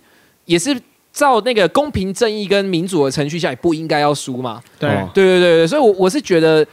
[0.46, 0.76] 也是
[1.14, 4.60] 照那个公平正义跟民主的程序下，也不应该要输嘛。
[4.80, 4.90] 对。
[4.90, 6.66] 哦对对对对，所以我我是觉得，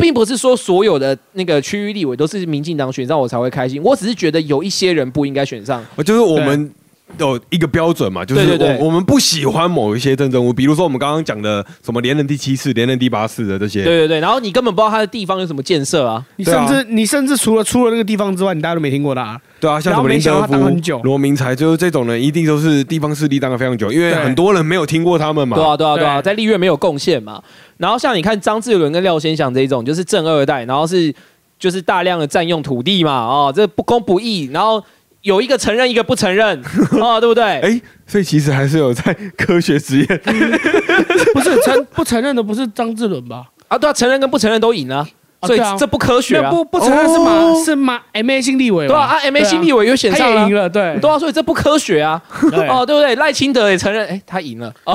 [0.00, 5.84] 并不是说所有的那个区域立委都是民进党选上我才会开心，我只是觉得有一些人不应该选上。
[5.96, 6.70] 哦就是我们
[7.18, 16.24] 有一个标准嘛，就是我我们不喜欢某一些政治人物，比如说我们刚刚讲的什么连任第七次、连任第八次的这些，对对对，然后你根本不知道他的地方有什么建设啊。
[16.36, 25.56] 你甚至你甚至除了出了那个地方之外，你大家都没听过的啊，对啊，像什么林德然后没想到他当很久福、罗明才，就是这种人，一定都是地方势力当的非常久，因为很多人没有听过他们嘛。
[25.56, 27.42] 对啊，对啊，对啊，在立院没有贡献嘛。
[27.76, 31.14] 然后像你看张志伦跟廖先祥这一种，就是正二代，然后是
[31.58, 34.82] 就是大量的占用土地嘛，哦，这不公不义，然后
[35.22, 36.60] 有一个承认，一个不承认，
[37.00, 37.44] 哦，对不对？
[37.60, 40.06] 哎，所以其实还是有在科学实验。
[41.34, 43.44] 不是承不承认的不是张志伦吧？
[43.68, 45.06] 啊，对啊，承认跟不承认都赢了，
[45.42, 50.54] 所以这不科学啊，不不承认是马哦是马 M A 新立委嘛对啊，啊，M A 新立委又选上了他也赢。
[50.54, 52.20] 了，对对啊，所以这不科学啊！
[52.50, 53.14] 对 哦，对不对？
[53.16, 54.72] 赖清德也承认，哎，他赢了。
[54.84, 54.92] 哦，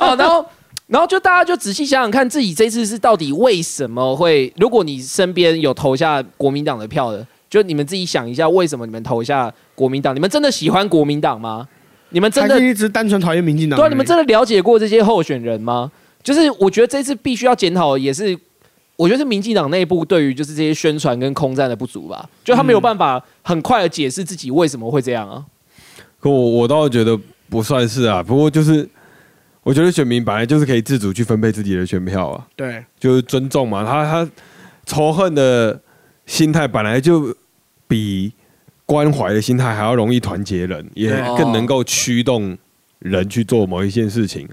[0.00, 0.44] 哦，然后，
[0.88, 4.52] 然后就大家就仔细想想看，自己这次是到底为什么会？
[4.58, 10.16] 如果你身边有投下国民党的票的，就你们自己想一下，为什么你们投下国民党？
[10.16, 11.68] 你们真的喜欢国民党吗？
[12.08, 13.78] 你们真的一直单纯讨厌民进党？
[13.78, 15.92] 对啊，你们真的了解过这些候选人吗？
[16.22, 18.34] 就是我觉得这次必须要检讨，也是
[18.96, 25.44] 我觉得是民进党内部对于就是这些宣传跟空战的不足吧，就他没有办法很快的解释自己为什么会这样啊。
[26.20, 28.88] 可我我倒觉得不算是啊，不过就是
[29.62, 33.84] 我觉得选民本来就是可以自主去分配自己的选票啊，对就是尊重嘛。
[33.84, 34.30] 他他
[34.86, 35.78] 仇恨的
[36.24, 37.34] 心态本来就
[37.92, 38.32] 比
[38.86, 42.56] 关怀的心态还要容易团结人，也更能够驱动
[43.00, 44.48] 人去做某一件事情。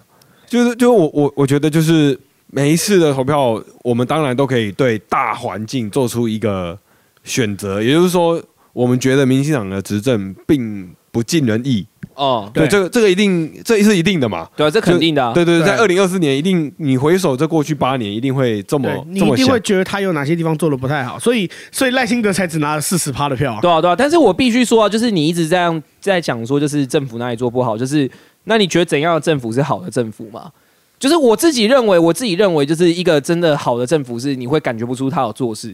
[0.45, 6.77] 就是就是我我我觉得就是每一次的投票，我们当然都可以对大环境做出一个
[7.23, 11.87] 选择，也就是说，我们觉得民进党的执政并不尽人意。
[12.19, 14.45] 哦，对，这个这个一定，这是一定的嘛。
[14.57, 15.33] 对啊，这肯定的、啊。
[15.33, 19.57] 对对对，在二对零二四年一定，你回首这过去八年，一定会这么，你一定会。
[19.61, 23.59] 觉得他有哪些地方做的不太好，所以所以赖清德才只拿了四十趴的票啊。
[23.61, 28.09] 对啊，对啊，但是我必须说啊，就是你一直这样在讲说，就是政府哪里做不好，就是
[28.43, 30.51] 那你觉得怎样的政府是好的政府吗？
[30.97, 35.73] 就是我自己认为，我自己认为，就是一个真的好的政府，是你会感觉不出他有做事，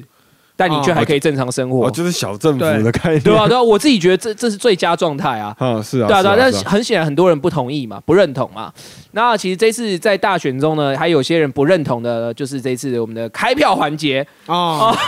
[0.57, 5.55] 但你却还可以正常生活，哦，就是小政府的概念，对啊，对啊，我自己觉得这这是最佳状态啊。
[5.59, 8.71] 嗯，是啊，对啊，对啊，但是很显然很多人不同意嘛，不认同嘛。
[9.11, 14.25] 那其实这次在大选中呢，还有些人不认同的，就是这次我们的开票环节。
[14.45, 14.95] 哦，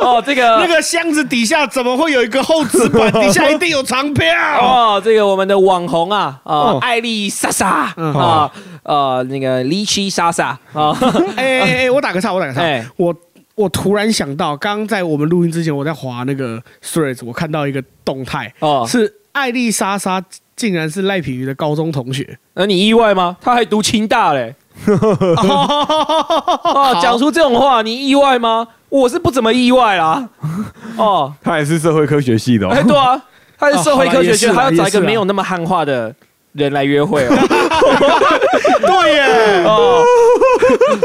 [0.00, 3.10] 哦，这个那个箱子底下怎么会有一个厚纸板？
[3.12, 4.26] 底下一定有长票。
[4.60, 6.78] 哦，这个我们的网红啊，啊、哦。
[6.80, 8.12] 艾丽莎莎嗯。
[8.14, 8.50] 啊，
[8.82, 10.96] 呃，那个离奇莎莎啊，
[11.36, 13.14] 哎哎哎，我打个岔，我打个岔哎，我。
[13.56, 20.20] 我突然想到，刚刚在我们录音之前，我在滑那个 Threads，我看到一个动态，哦，是艾丽莎莎
[20.56, 22.36] 竟然是赖品妤的高中同学。
[22.54, 23.36] 那你意外吗？
[23.40, 24.56] 她还读清大嘞，
[24.90, 28.66] 哦，讲出这种话，你意外吗？
[28.88, 30.28] 我是不怎么意外啦。
[30.96, 33.22] 哦， 他也是社会科学系的、哎，哦，对啊，
[33.56, 36.12] 他是社会科学系，他要找一个没有那么汉化的
[36.54, 37.34] 人来约会哦。
[38.86, 40.02] 对耶，哦，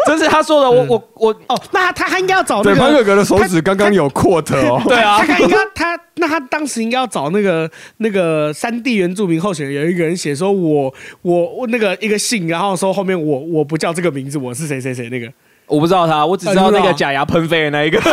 [0.06, 5.20] 这是他说的，我我我，哦，那他他应该要找那对，潘个哥哥的手指刚刚有 quote 哦，对啊。
[5.20, 15.28] 他，他应该他那他当时应该要找那个那个三地原住民候选人，有一个人写说我我我那个一个姓，然后说后面我我不叫这个名字，我是谁谁谁那个，
[15.68, 18.00] 我不知道他，我只知道那个假牙喷飞的那一个。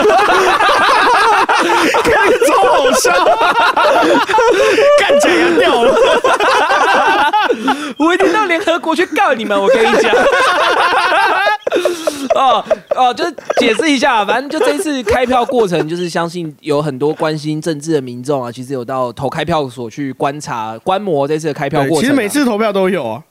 [2.47, 3.11] 超好笑，
[5.01, 5.95] 干假牙掉了，
[9.35, 10.15] 你们，我跟你讲。
[12.35, 12.65] 哦
[12.95, 23.23] 哦，就是解释一下，反正就这一次开票过程，就是相信有很多关心政治的民众啊，其实有到投开票所去观察、观摩这次的开票过程啊、其实每次投票都有啊，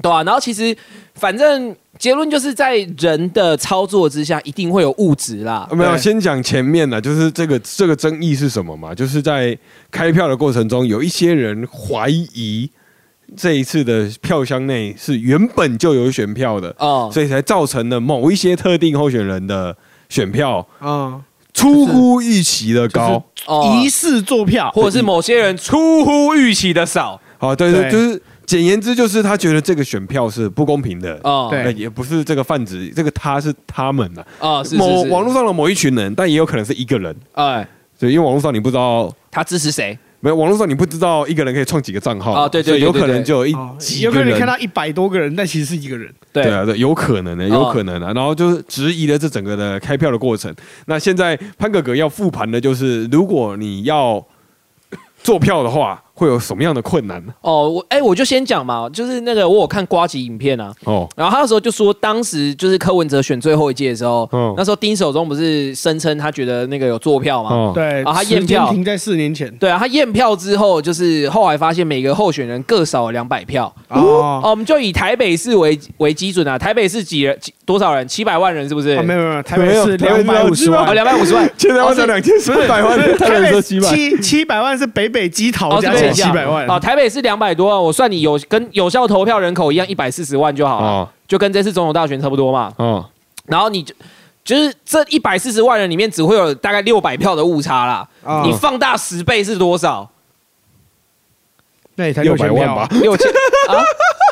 [0.00, 0.76] 对啊，然后其实
[1.14, 5.68] 反正结论就是在人的操作之下，一定会有物质啦。
[5.72, 8.94] 没有，先讲前面呢，就是这个这个争议是什么嘛？
[8.94, 9.56] 就是在
[9.90, 12.70] 开票的过程中，有一些人怀疑
[13.36, 19.76] 这一次的票箱内是原本就有选票的，哦，所以才造成了某一些特定候选人的
[20.08, 21.20] 选票啊，
[21.54, 23.22] 出乎预期的高。
[23.46, 27.20] 哦疑似做票，或者是某些人出乎预期的少。
[27.38, 31.18] 好，对对，就是简言之，就是他觉得这个选票是不公平的。
[31.24, 37.16] 哦，对呃也不是这个泛指，这个他是他们呐、哦，是某是是网络上的某一群人，但也有可能是一个人。
[37.32, 37.66] 哎，
[37.98, 39.98] 对，因为网络上你不知道，他支持谁？
[40.24, 44.46] 没有网络上你不知道一个人可以创几个账号啊对对有对对对可能就有一哦几个人有可能你看。
[44.46, 48.12] 到一百多个人，但其实是一个人，对对啊，对，有可能的，有可能的。
[48.14, 50.54] 然后就是质疑了这整个的开票的过程。
[50.86, 54.24] 那现在潘哥哥要复盘的就是，如果你要
[55.24, 57.32] 做票的话，会有什么样的困难呢？
[57.40, 67.50] 哦，我哎，我就先讲嘛，就是那个我有看瓜吉影片啊，哦，然后他那时候就说，当时就是柯文哲选最后一届的时候，嗯那时候丁守中不是声称他觉得那个有坐票嘛？
[67.50, 73.72] 哦，对，啊他验票停在四年前，对啊，他验票之后，就是后来发现每个候选人各少了两百票。
[73.88, 78.06] 哦哦，我们就以台北市为为基准啊，台北市几人几多少人？
[78.06, 78.96] 七百万人是不是？
[78.96, 81.50] 哦，没有没有，台北没有是台北是两百五十哦，万，两百五十万。
[81.56, 85.80] 现在我讲两千四百万，台北市七百，七七百万是北北基桃哦，
[86.10, 92.72] 七百万哦，台北是两百多万，我算你有跟有效投票人口一样，一百四十万就好了，哦就跟这次总统大选差不多嘛。
[92.76, 93.04] 哦，
[93.46, 93.94] 然后你就
[94.44, 98.08] 就是这一百四十万人里面只会有大概六百票的误差啦。
[98.24, 100.10] 啊你放大十倍是多少？
[101.94, 103.28] 那也才六百万吧，六千
[103.68, 103.84] 啊？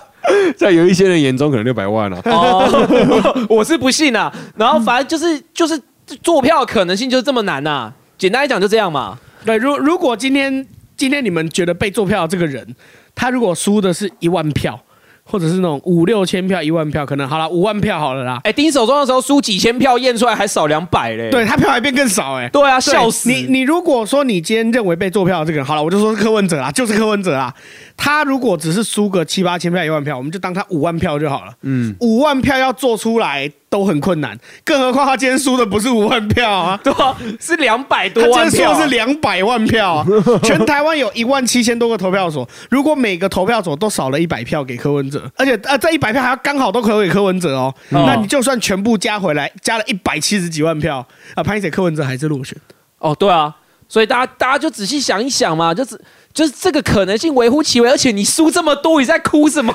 [0.57, 2.21] 在有一些人眼中可能六百万啊。
[2.25, 4.33] 哦， 我是不信啊。
[4.57, 5.81] 然后反正就是就是
[6.23, 9.19] 做票的可能性就是这么难呐、简单来讲就这样嘛。
[9.45, 10.67] 对，如如果今天
[11.01, 12.77] 今天你们觉得被做票的这个人，
[13.15, 14.79] 他如果输的是一万票，
[15.25, 18.39] 或者是那种五六千票、一万票，可能好了，五万票好了啦。
[18.45, 21.31] 哎，丁手中的时候输几千票验出来还少两百嘞。
[21.31, 23.47] 对他票还变更少哎、对啊，笑死你！
[23.49, 27.55] 你如果说你今天认为被做票的这个人，好了，我就说是柯文哲啦，就是柯文哲啦。
[28.03, 31.53] 他如果只是输个七八千票、一万票，我们就当他五万票就好了。
[31.61, 34.35] 嗯，五万票要做出来都很困难，
[34.65, 40.07] 更何况他今天输的不是五万票啊， 对啊，是两百多他今万票啊，天输的是两百万票啊！
[40.43, 52.57] 全台湾有一万七千多个投票所，如果每个投票所都少了一百票给柯文哲，而且呃这一百票还要刚好都投给柯文哲哦，嗯那你就算全部加回来，加了一百七十几万票啊，潘一柯文哲还是落选。
[52.99, 53.55] 哦，对啊，
[53.89, 56.01] 所以大家大家就仔细想一想嘛，就是
[56.41, 59.71] 就是这个可能性微乎其微，而且你输这么多，你在哭什么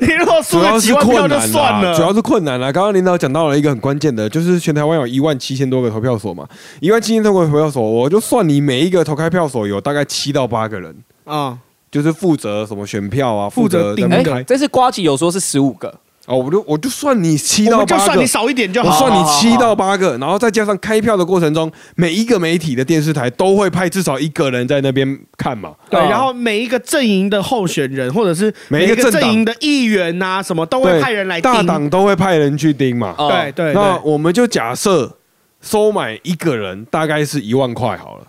[0.00, 2.70] 你如果输了几万票就算，了，主要是困难啦。
[2.70, 6.46] 刚刚领导讲到了一个很关键的，就是全台湾有一万七千多个投票所嘛，
[6.78, 10.94] 一万七千多个投票所，我就算你每一个投开票所有大概七到八个人，
[11.24, 11.58] 啊。
[11.90, 14.42] 就是负责什么选票啊，负责负责盯的在那边开。
[14.42, 15.94] 这次瓜吉有说是十五个，
[16.26, 18.26] 哦，我就我就算你七到八个们就算你。
[18.26, 18.88] 少一点就好。
[18.88, 25.74] 我算你七到八个，然后再加上开票的过程中，每一个媒体的电视台都会派至少一个人在那边看嘛。
[25.90, 33.14] 对，哦然后每一个阵营的候选人，或者是每一个阵营的议员呐、什么都会，派人来盯大党都会派人去盯嘛。
[33.16, 35.18] 对对，那我们就假设
[35.60, 38.26] 收买一个人大概是一万块好了，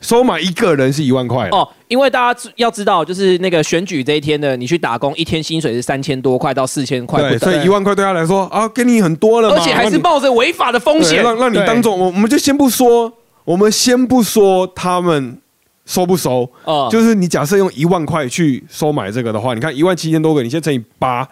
[0.00, 11.22] 收买一个人是一万块哦，因为大家知要知道，就是那个选举这一天的，你去打工，一天薪水是三千多块到四千块对，所以一万块对他来说啊，给你很多了嘛，而且还是冒着违法的风险。
[11.22, 13.12] 让让你当众我我们就先不说，
[13.44, 15.38] 我们先不说他们
[15.84, 21.28] 收不收，哦，就是你假设用一万块去收买这个的话，你看一万七千多个，你先乘以八，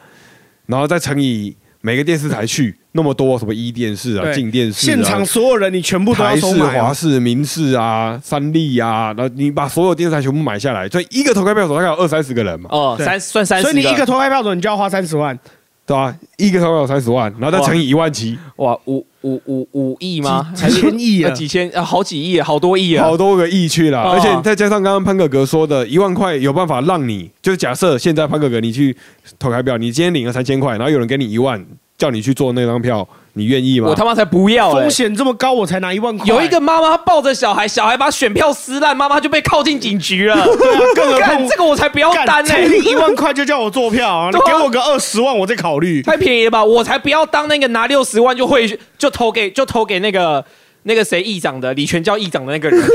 [0.67, 13.07] 然后再乘以每个电视台去那么多，什么一电视啊、对静电视啊、现场所有人你全部都要台视、收买哦、华视、民视啊、三立啊，然后你把所有电视台全部买下来，所以一个投开票所大概有二三十个人嘛，哦，对。
[13.07, 15.39] 三算三十，所以你一个投开票所你就要花三十万，
[15.87, 20.53] 对吧、一个投开票三十万，然后再乘以一万七，哇五五五五亿吗？
[20.55, 21.29] 几几千亿啊。
[21.29, 23.05] 呃几千啊，好几亿，好多亿啊！
[23.05, 24.11] 好多个亿去了，哦。
[24.11, 28.97] 而且再加上刚刚潘哥哥说的，一万块有办法让你，就是假设现在潘哥哥你去
[29.39, 31.65] 投开票，你今天领了三千块，然后有人给你一万，
[31.99, 33.89] 叫你去做那张票，你愿意吗？
[33.89, 34.91] 我他妈才不要嘞风！
[34.91, 40.37] 险这么高我才拿一万块，有一个妈妈抱着小孩，小孩把选票撕烂，妈妈就被铐进警局了。
[40.47, 44.31] 对啊，更何况这个我才不要干担呢、才一万块就叫我做票啊！
[44.33, 46.01] 你给我个二十万我再考虑。
[46.03, 46.65] 太便宜了吧？
[46.65, 50.45] 我才不要当那个拿六十万就会就投给就投给那个
[50.85, 52.81] 那个谁议长的李全教议长的那个人。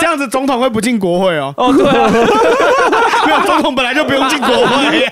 [0.00, 1.84] 这样子总统会不进国会哦，哦，对
[3.50, 5.04] 总统本来就不用进国会。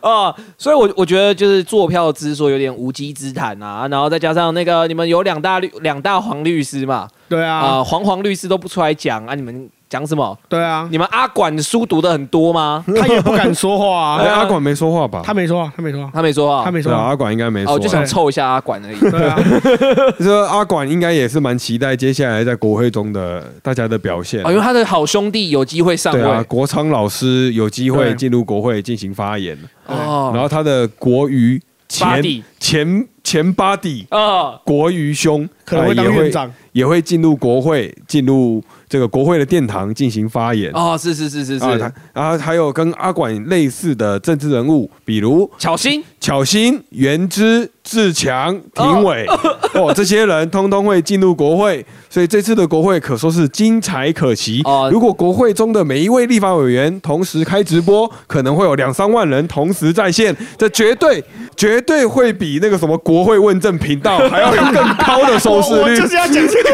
[0.00, 10.38] 啊，所以我我觉得就是做票之说有点无稽之谈啊，然后再加上那个你们有两大律两大黄律师嘛，对啊、啊，黄黄律师都不出来讲啊，你们讲什么？
[10.48, 12.84] 对啊，你们阿管的书读的很多吗？
[13.00, 15.22] 他也不敢说话哎， 啊，阿管没说话吧？
[15.24, 16.98] 他没说话，他没说话，他没说啊，对啊，他没说话。
[16.98, 17.78] 阿管应该没说。
[17.78, 18.98] 就想凑一下阿管而已。
[18.98, 19.38] 对啊，
[20.20, 24.50] 说阿管应该也是蛮期待接下来在国会中的大家的表现哦，。
[24.50, 32.22] 因为他的好兄弟有机会上位对啊，国昌老师有机会对进入国会进行发言，哦，然后他的国瑜前
[32.60, 36.52] 前前八弟哦，国瑜兄可能会当院长。
[36.72, 40.70] 也会进入国会，进入这个国会的殿堂进行发言。
[40.72, 49.26] 哦，是是是是啊，是他，然后还有跟阿管类似的政治人物，比如巧心巧心、原之、志强、廷伟，
[49.74, 54.60] 哦，这些人通通会进入国会，所以这次的国会可说是精彩可期。
[54.64, 61.22] 哦如果国会中的每一位立法委员同时开直播，可能会有两三万人同时在线，这绝对
[61.56, 66.08] 绝对会比那个什么国会问政频道还要有更高的收视率我 我就。
[66.08, 66.70] 是要讲这个，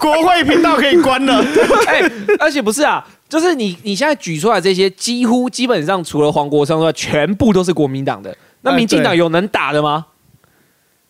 [0.00, 1.44] 国会频道可以关了。
[1.86, 2.02] 哎、
[2.38, 8.36] 而且不是啊，就是你你现在举出来这些，几乎基本上除了黄国昌之外，全部都是国民党的。
[8.62, 10.06] 那哎民进党有能打的吗？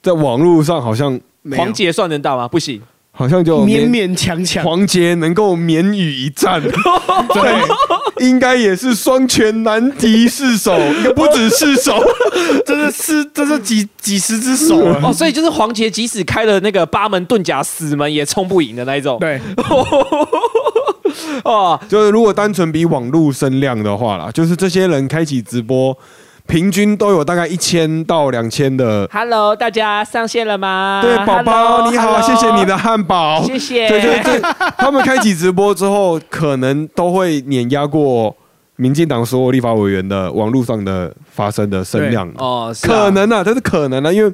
[0.03, 1.21] 在网络上好像
[1.57, 2.47] 黄杰算能打吗？
[2.47, 2.83] 不行。
[3.19, 6.62] 好像就勉勉强强，黄杰能够免于一战，
[7.35, 12.01] 对，应该也是双拳难敌四手，应该不止 四手。
[12.64, 15.01] 这是是这是几几十只手啊！
[15.03, 19.19] 哦，所以就是黄杰即使开了那个八门遁甲死门，也冲不赢的那一种。
[19.19, 19.41] 对，
[21.43, 25.97] 哦，就是如果单纯比网络声量的话啦，就是这些人开启直播，
[26.49, 29.07] 平均都有大概一千到两千的。
[29.13, 31.03] Hello，大家上线了吗？
[31.05, 33.43] 对，宝宝你好谢谢你的汉堡。
[33.43, 33.87] 谢谢。
[33.87, 34.41] 对对对，
[34.79, 38.35] 他们开启直播之后，可能都会碾压过
[38.77, 42.27] 民进党所有立法委员的网络上的发声的声量。
[42.39, 44.33] 哦，可能啊，这是可能啊，因为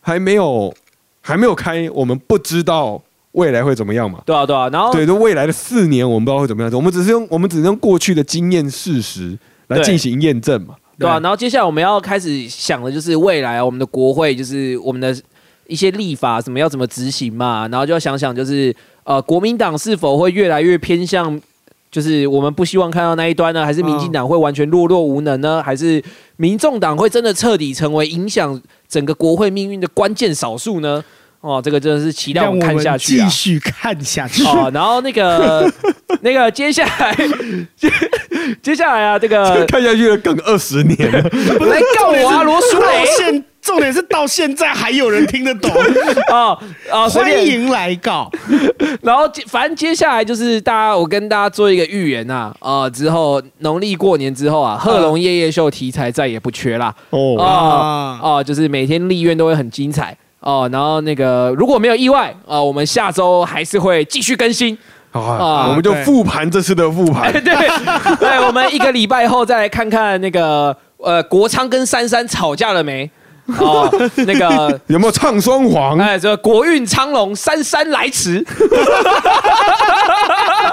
[0.00, 0.72] 还没有
[1.20, 2.98] 还没有开，我们不知道
[3.32, 4.20] 未来会怎么样嘛。
[4.24, 6.72] 对啊对啊，然后对，就未来的四年，我们不知道会怎么样。
[6.72, 10.76] 我们只是用我们只是用过去的经验事实来进行验证嘛。
[10.98, 15.16] 对啊，然后接下来我们要开始想的就是未来啊，我们的国会就是我们的
[15.66, 18.74] 一些立法什么要怎么执行嘛，然后就要想想就是
[19.04, 21.40] 呃，国民党是否会越来越偏向。
[21.90, 25.62] 就是我们不希望看到那一端呢，还是民进党会完全懦弱无能呢？
[25.62, 26.02] 还是
[26.38, 31.04] 民众党会真的彻底成为影响整个国会命运的关键少数呢？
[31.44, 33.26] 哦，这个真的是期待我们看下去啊！
[33.28, 34.42] 继续看下去。
[34.44, 35.70] 哦，然后那个
[36.22, 37.14] 那个接下来
[37.76, 37.92] 接
[38.62, 41.20] 接下来啊，这个看下去了，梗二十年了。
[41.20, 45.70] 来告我啊，罗淑到蕾现重点是到现在还有人听得懂，
[46.32, 46.58] 哦
[46.90, 47.46] 哦，随欢便。
[47.46, 48.30] 迎来告。
[49.02, 56.94] 然后接反正接下来就是大家，我跟大家做一个预言呐，啊，之后农历过年之后啊，贺龙夜夜秀题材再也不缺啦。
[57.10, 60.68] 哦，啊啊哦，就是每天立院都会很精彩哦。
[60.70, 64.78] 然后那个如果没有意外啊，我们下周还是会继续更新。
[65.10, 67.40] 好啊，啊我们就对复盘这次的复盘对。
[67.40, 67.68] 对，
[68.20, 73.10] 对，我们一个礼拜后再来看看那个呃国昌跟珊珊吵架了没？
[73.58, 73.88] 哦，
[74.26, 75.98] 那个有没有唱双簧？
[75.98, 78.42] 哎，这国运昌隆，姗姗来迟。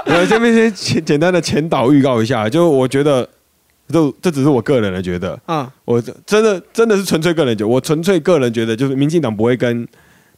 [0.06, 3.28] 我，这边先简简单的前导预告一下，就我觉得，
[3.92, 9.86] 这这只是我个人的觉得，啊，我真的真的是纯粹个人觉得，我纯粹个人觉得，就是民进党不会跟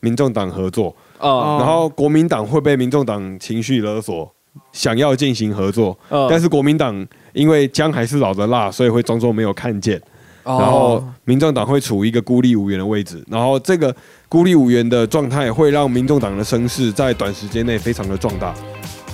[0.00, 4.30] 民众党合作，啊，然后国民党会被民众党情绪勒索，
[4.72, 9.98] 想要进行合作，嗯但是国民党因为姜还是老的辣，所以会装作没有看见，
[10.42, 10.58] 哦。
[10.60, 13.94] 然后民众党会处于一个孤立无援的位置，然后这个
[14.28, 18.54] 孤立无援的状态会让民众党的声势在短时间内非常的壮大。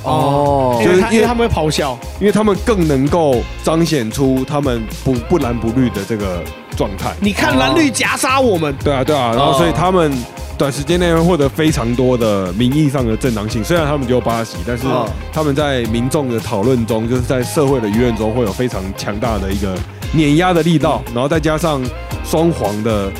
[0.03, 6.43] 哦就是因为为他因为他们会咆哮，因为他们更能够彰显出他们不不蓝不绿的这个
[6.77, 7.13] 状态。
[7.21, 10.13] 你看蓝绿夹杀我们，对啊，对啊，然后所以他们
[10.57, 13.63] 短时间内会获得非常多的名义上的正当性。
[13.63, 19.75] 虽然他们只有八席，但是哦他们在民众的讨论中，就是在社会的舆论中，会有非常强大的一个
[20.13, 21.03] 碾压的力道。
[21.15, 21.83] 然后再加上
[22.25, 23.11] 双黄的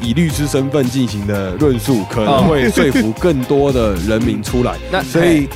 [0.00, 4.76] 以律师身份进行的论述，可能会说服更多的人民出来。
[4.90, 5.48] 那所以，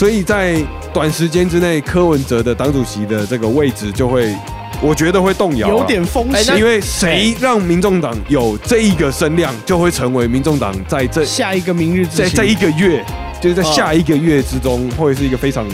[0.00, 0.56] 所以在
[0.94, 4.34] 短时间之内，柯文哲的党主席的这个位置就会，
[4.80, 6.56] 我觉得会动摇啊，有点风险。
[6.56, 13.04] 因为谁让民众党有这一个声量，就会成为民众党在这下一个明日之星在这一个月，
[13.42, 15.66] 就是在哦下一个月之中，会是一个非常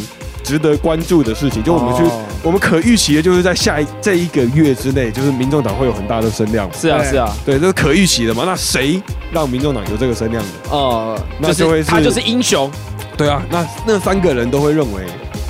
[0.43, 1.63] 值得关注的事情。
[1.63, 6.69] 就我们去，哦我们可预期的，就是在下一这一个月之内，就是民众党会有很大的声量。
[6.75, 8.43] 是啊是啊，对，这是可预期的嘛？
[8.45, 9.01] 那谁
[9.31, 10.71] 让民众党有这个声量的？
[10.71, 12.69] 哦，那就会是他就是英雄
[13.17, 15.03] 对啊，那那三个人都会认为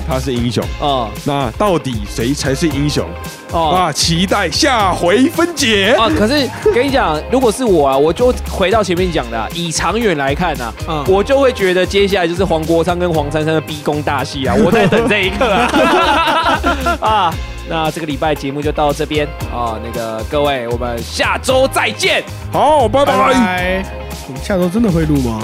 [0.09, 0.65] 他是英雄。
[0.81, 3.05] 哦那到底谁才是英雄
[3.53, 3.71] 哦。
[3.71, 3.93] 啊？
[3.93, 5.97] 期待下回分解。
[5.99, 6.09] 啊！
[6.17, 15.71] 可是跟你讲，如果是我啊，我就回到前面讲的啊、以长远来看啊，嗯我就会觉得接下来就是黄国昌跟黄珊珊的逼宫大戏啊， 我在等这一刻啊！
[17.01, 17.35] 啊，
[17.69, 22.23] 那这个礼拜节目就到这边啊，那个各位，我们下周再见。
[22.53, 23.33] 好，拜拜拜。
[23.35, 23.85] 拜。
[24.29, 25.43] 我们下周真的会录吗？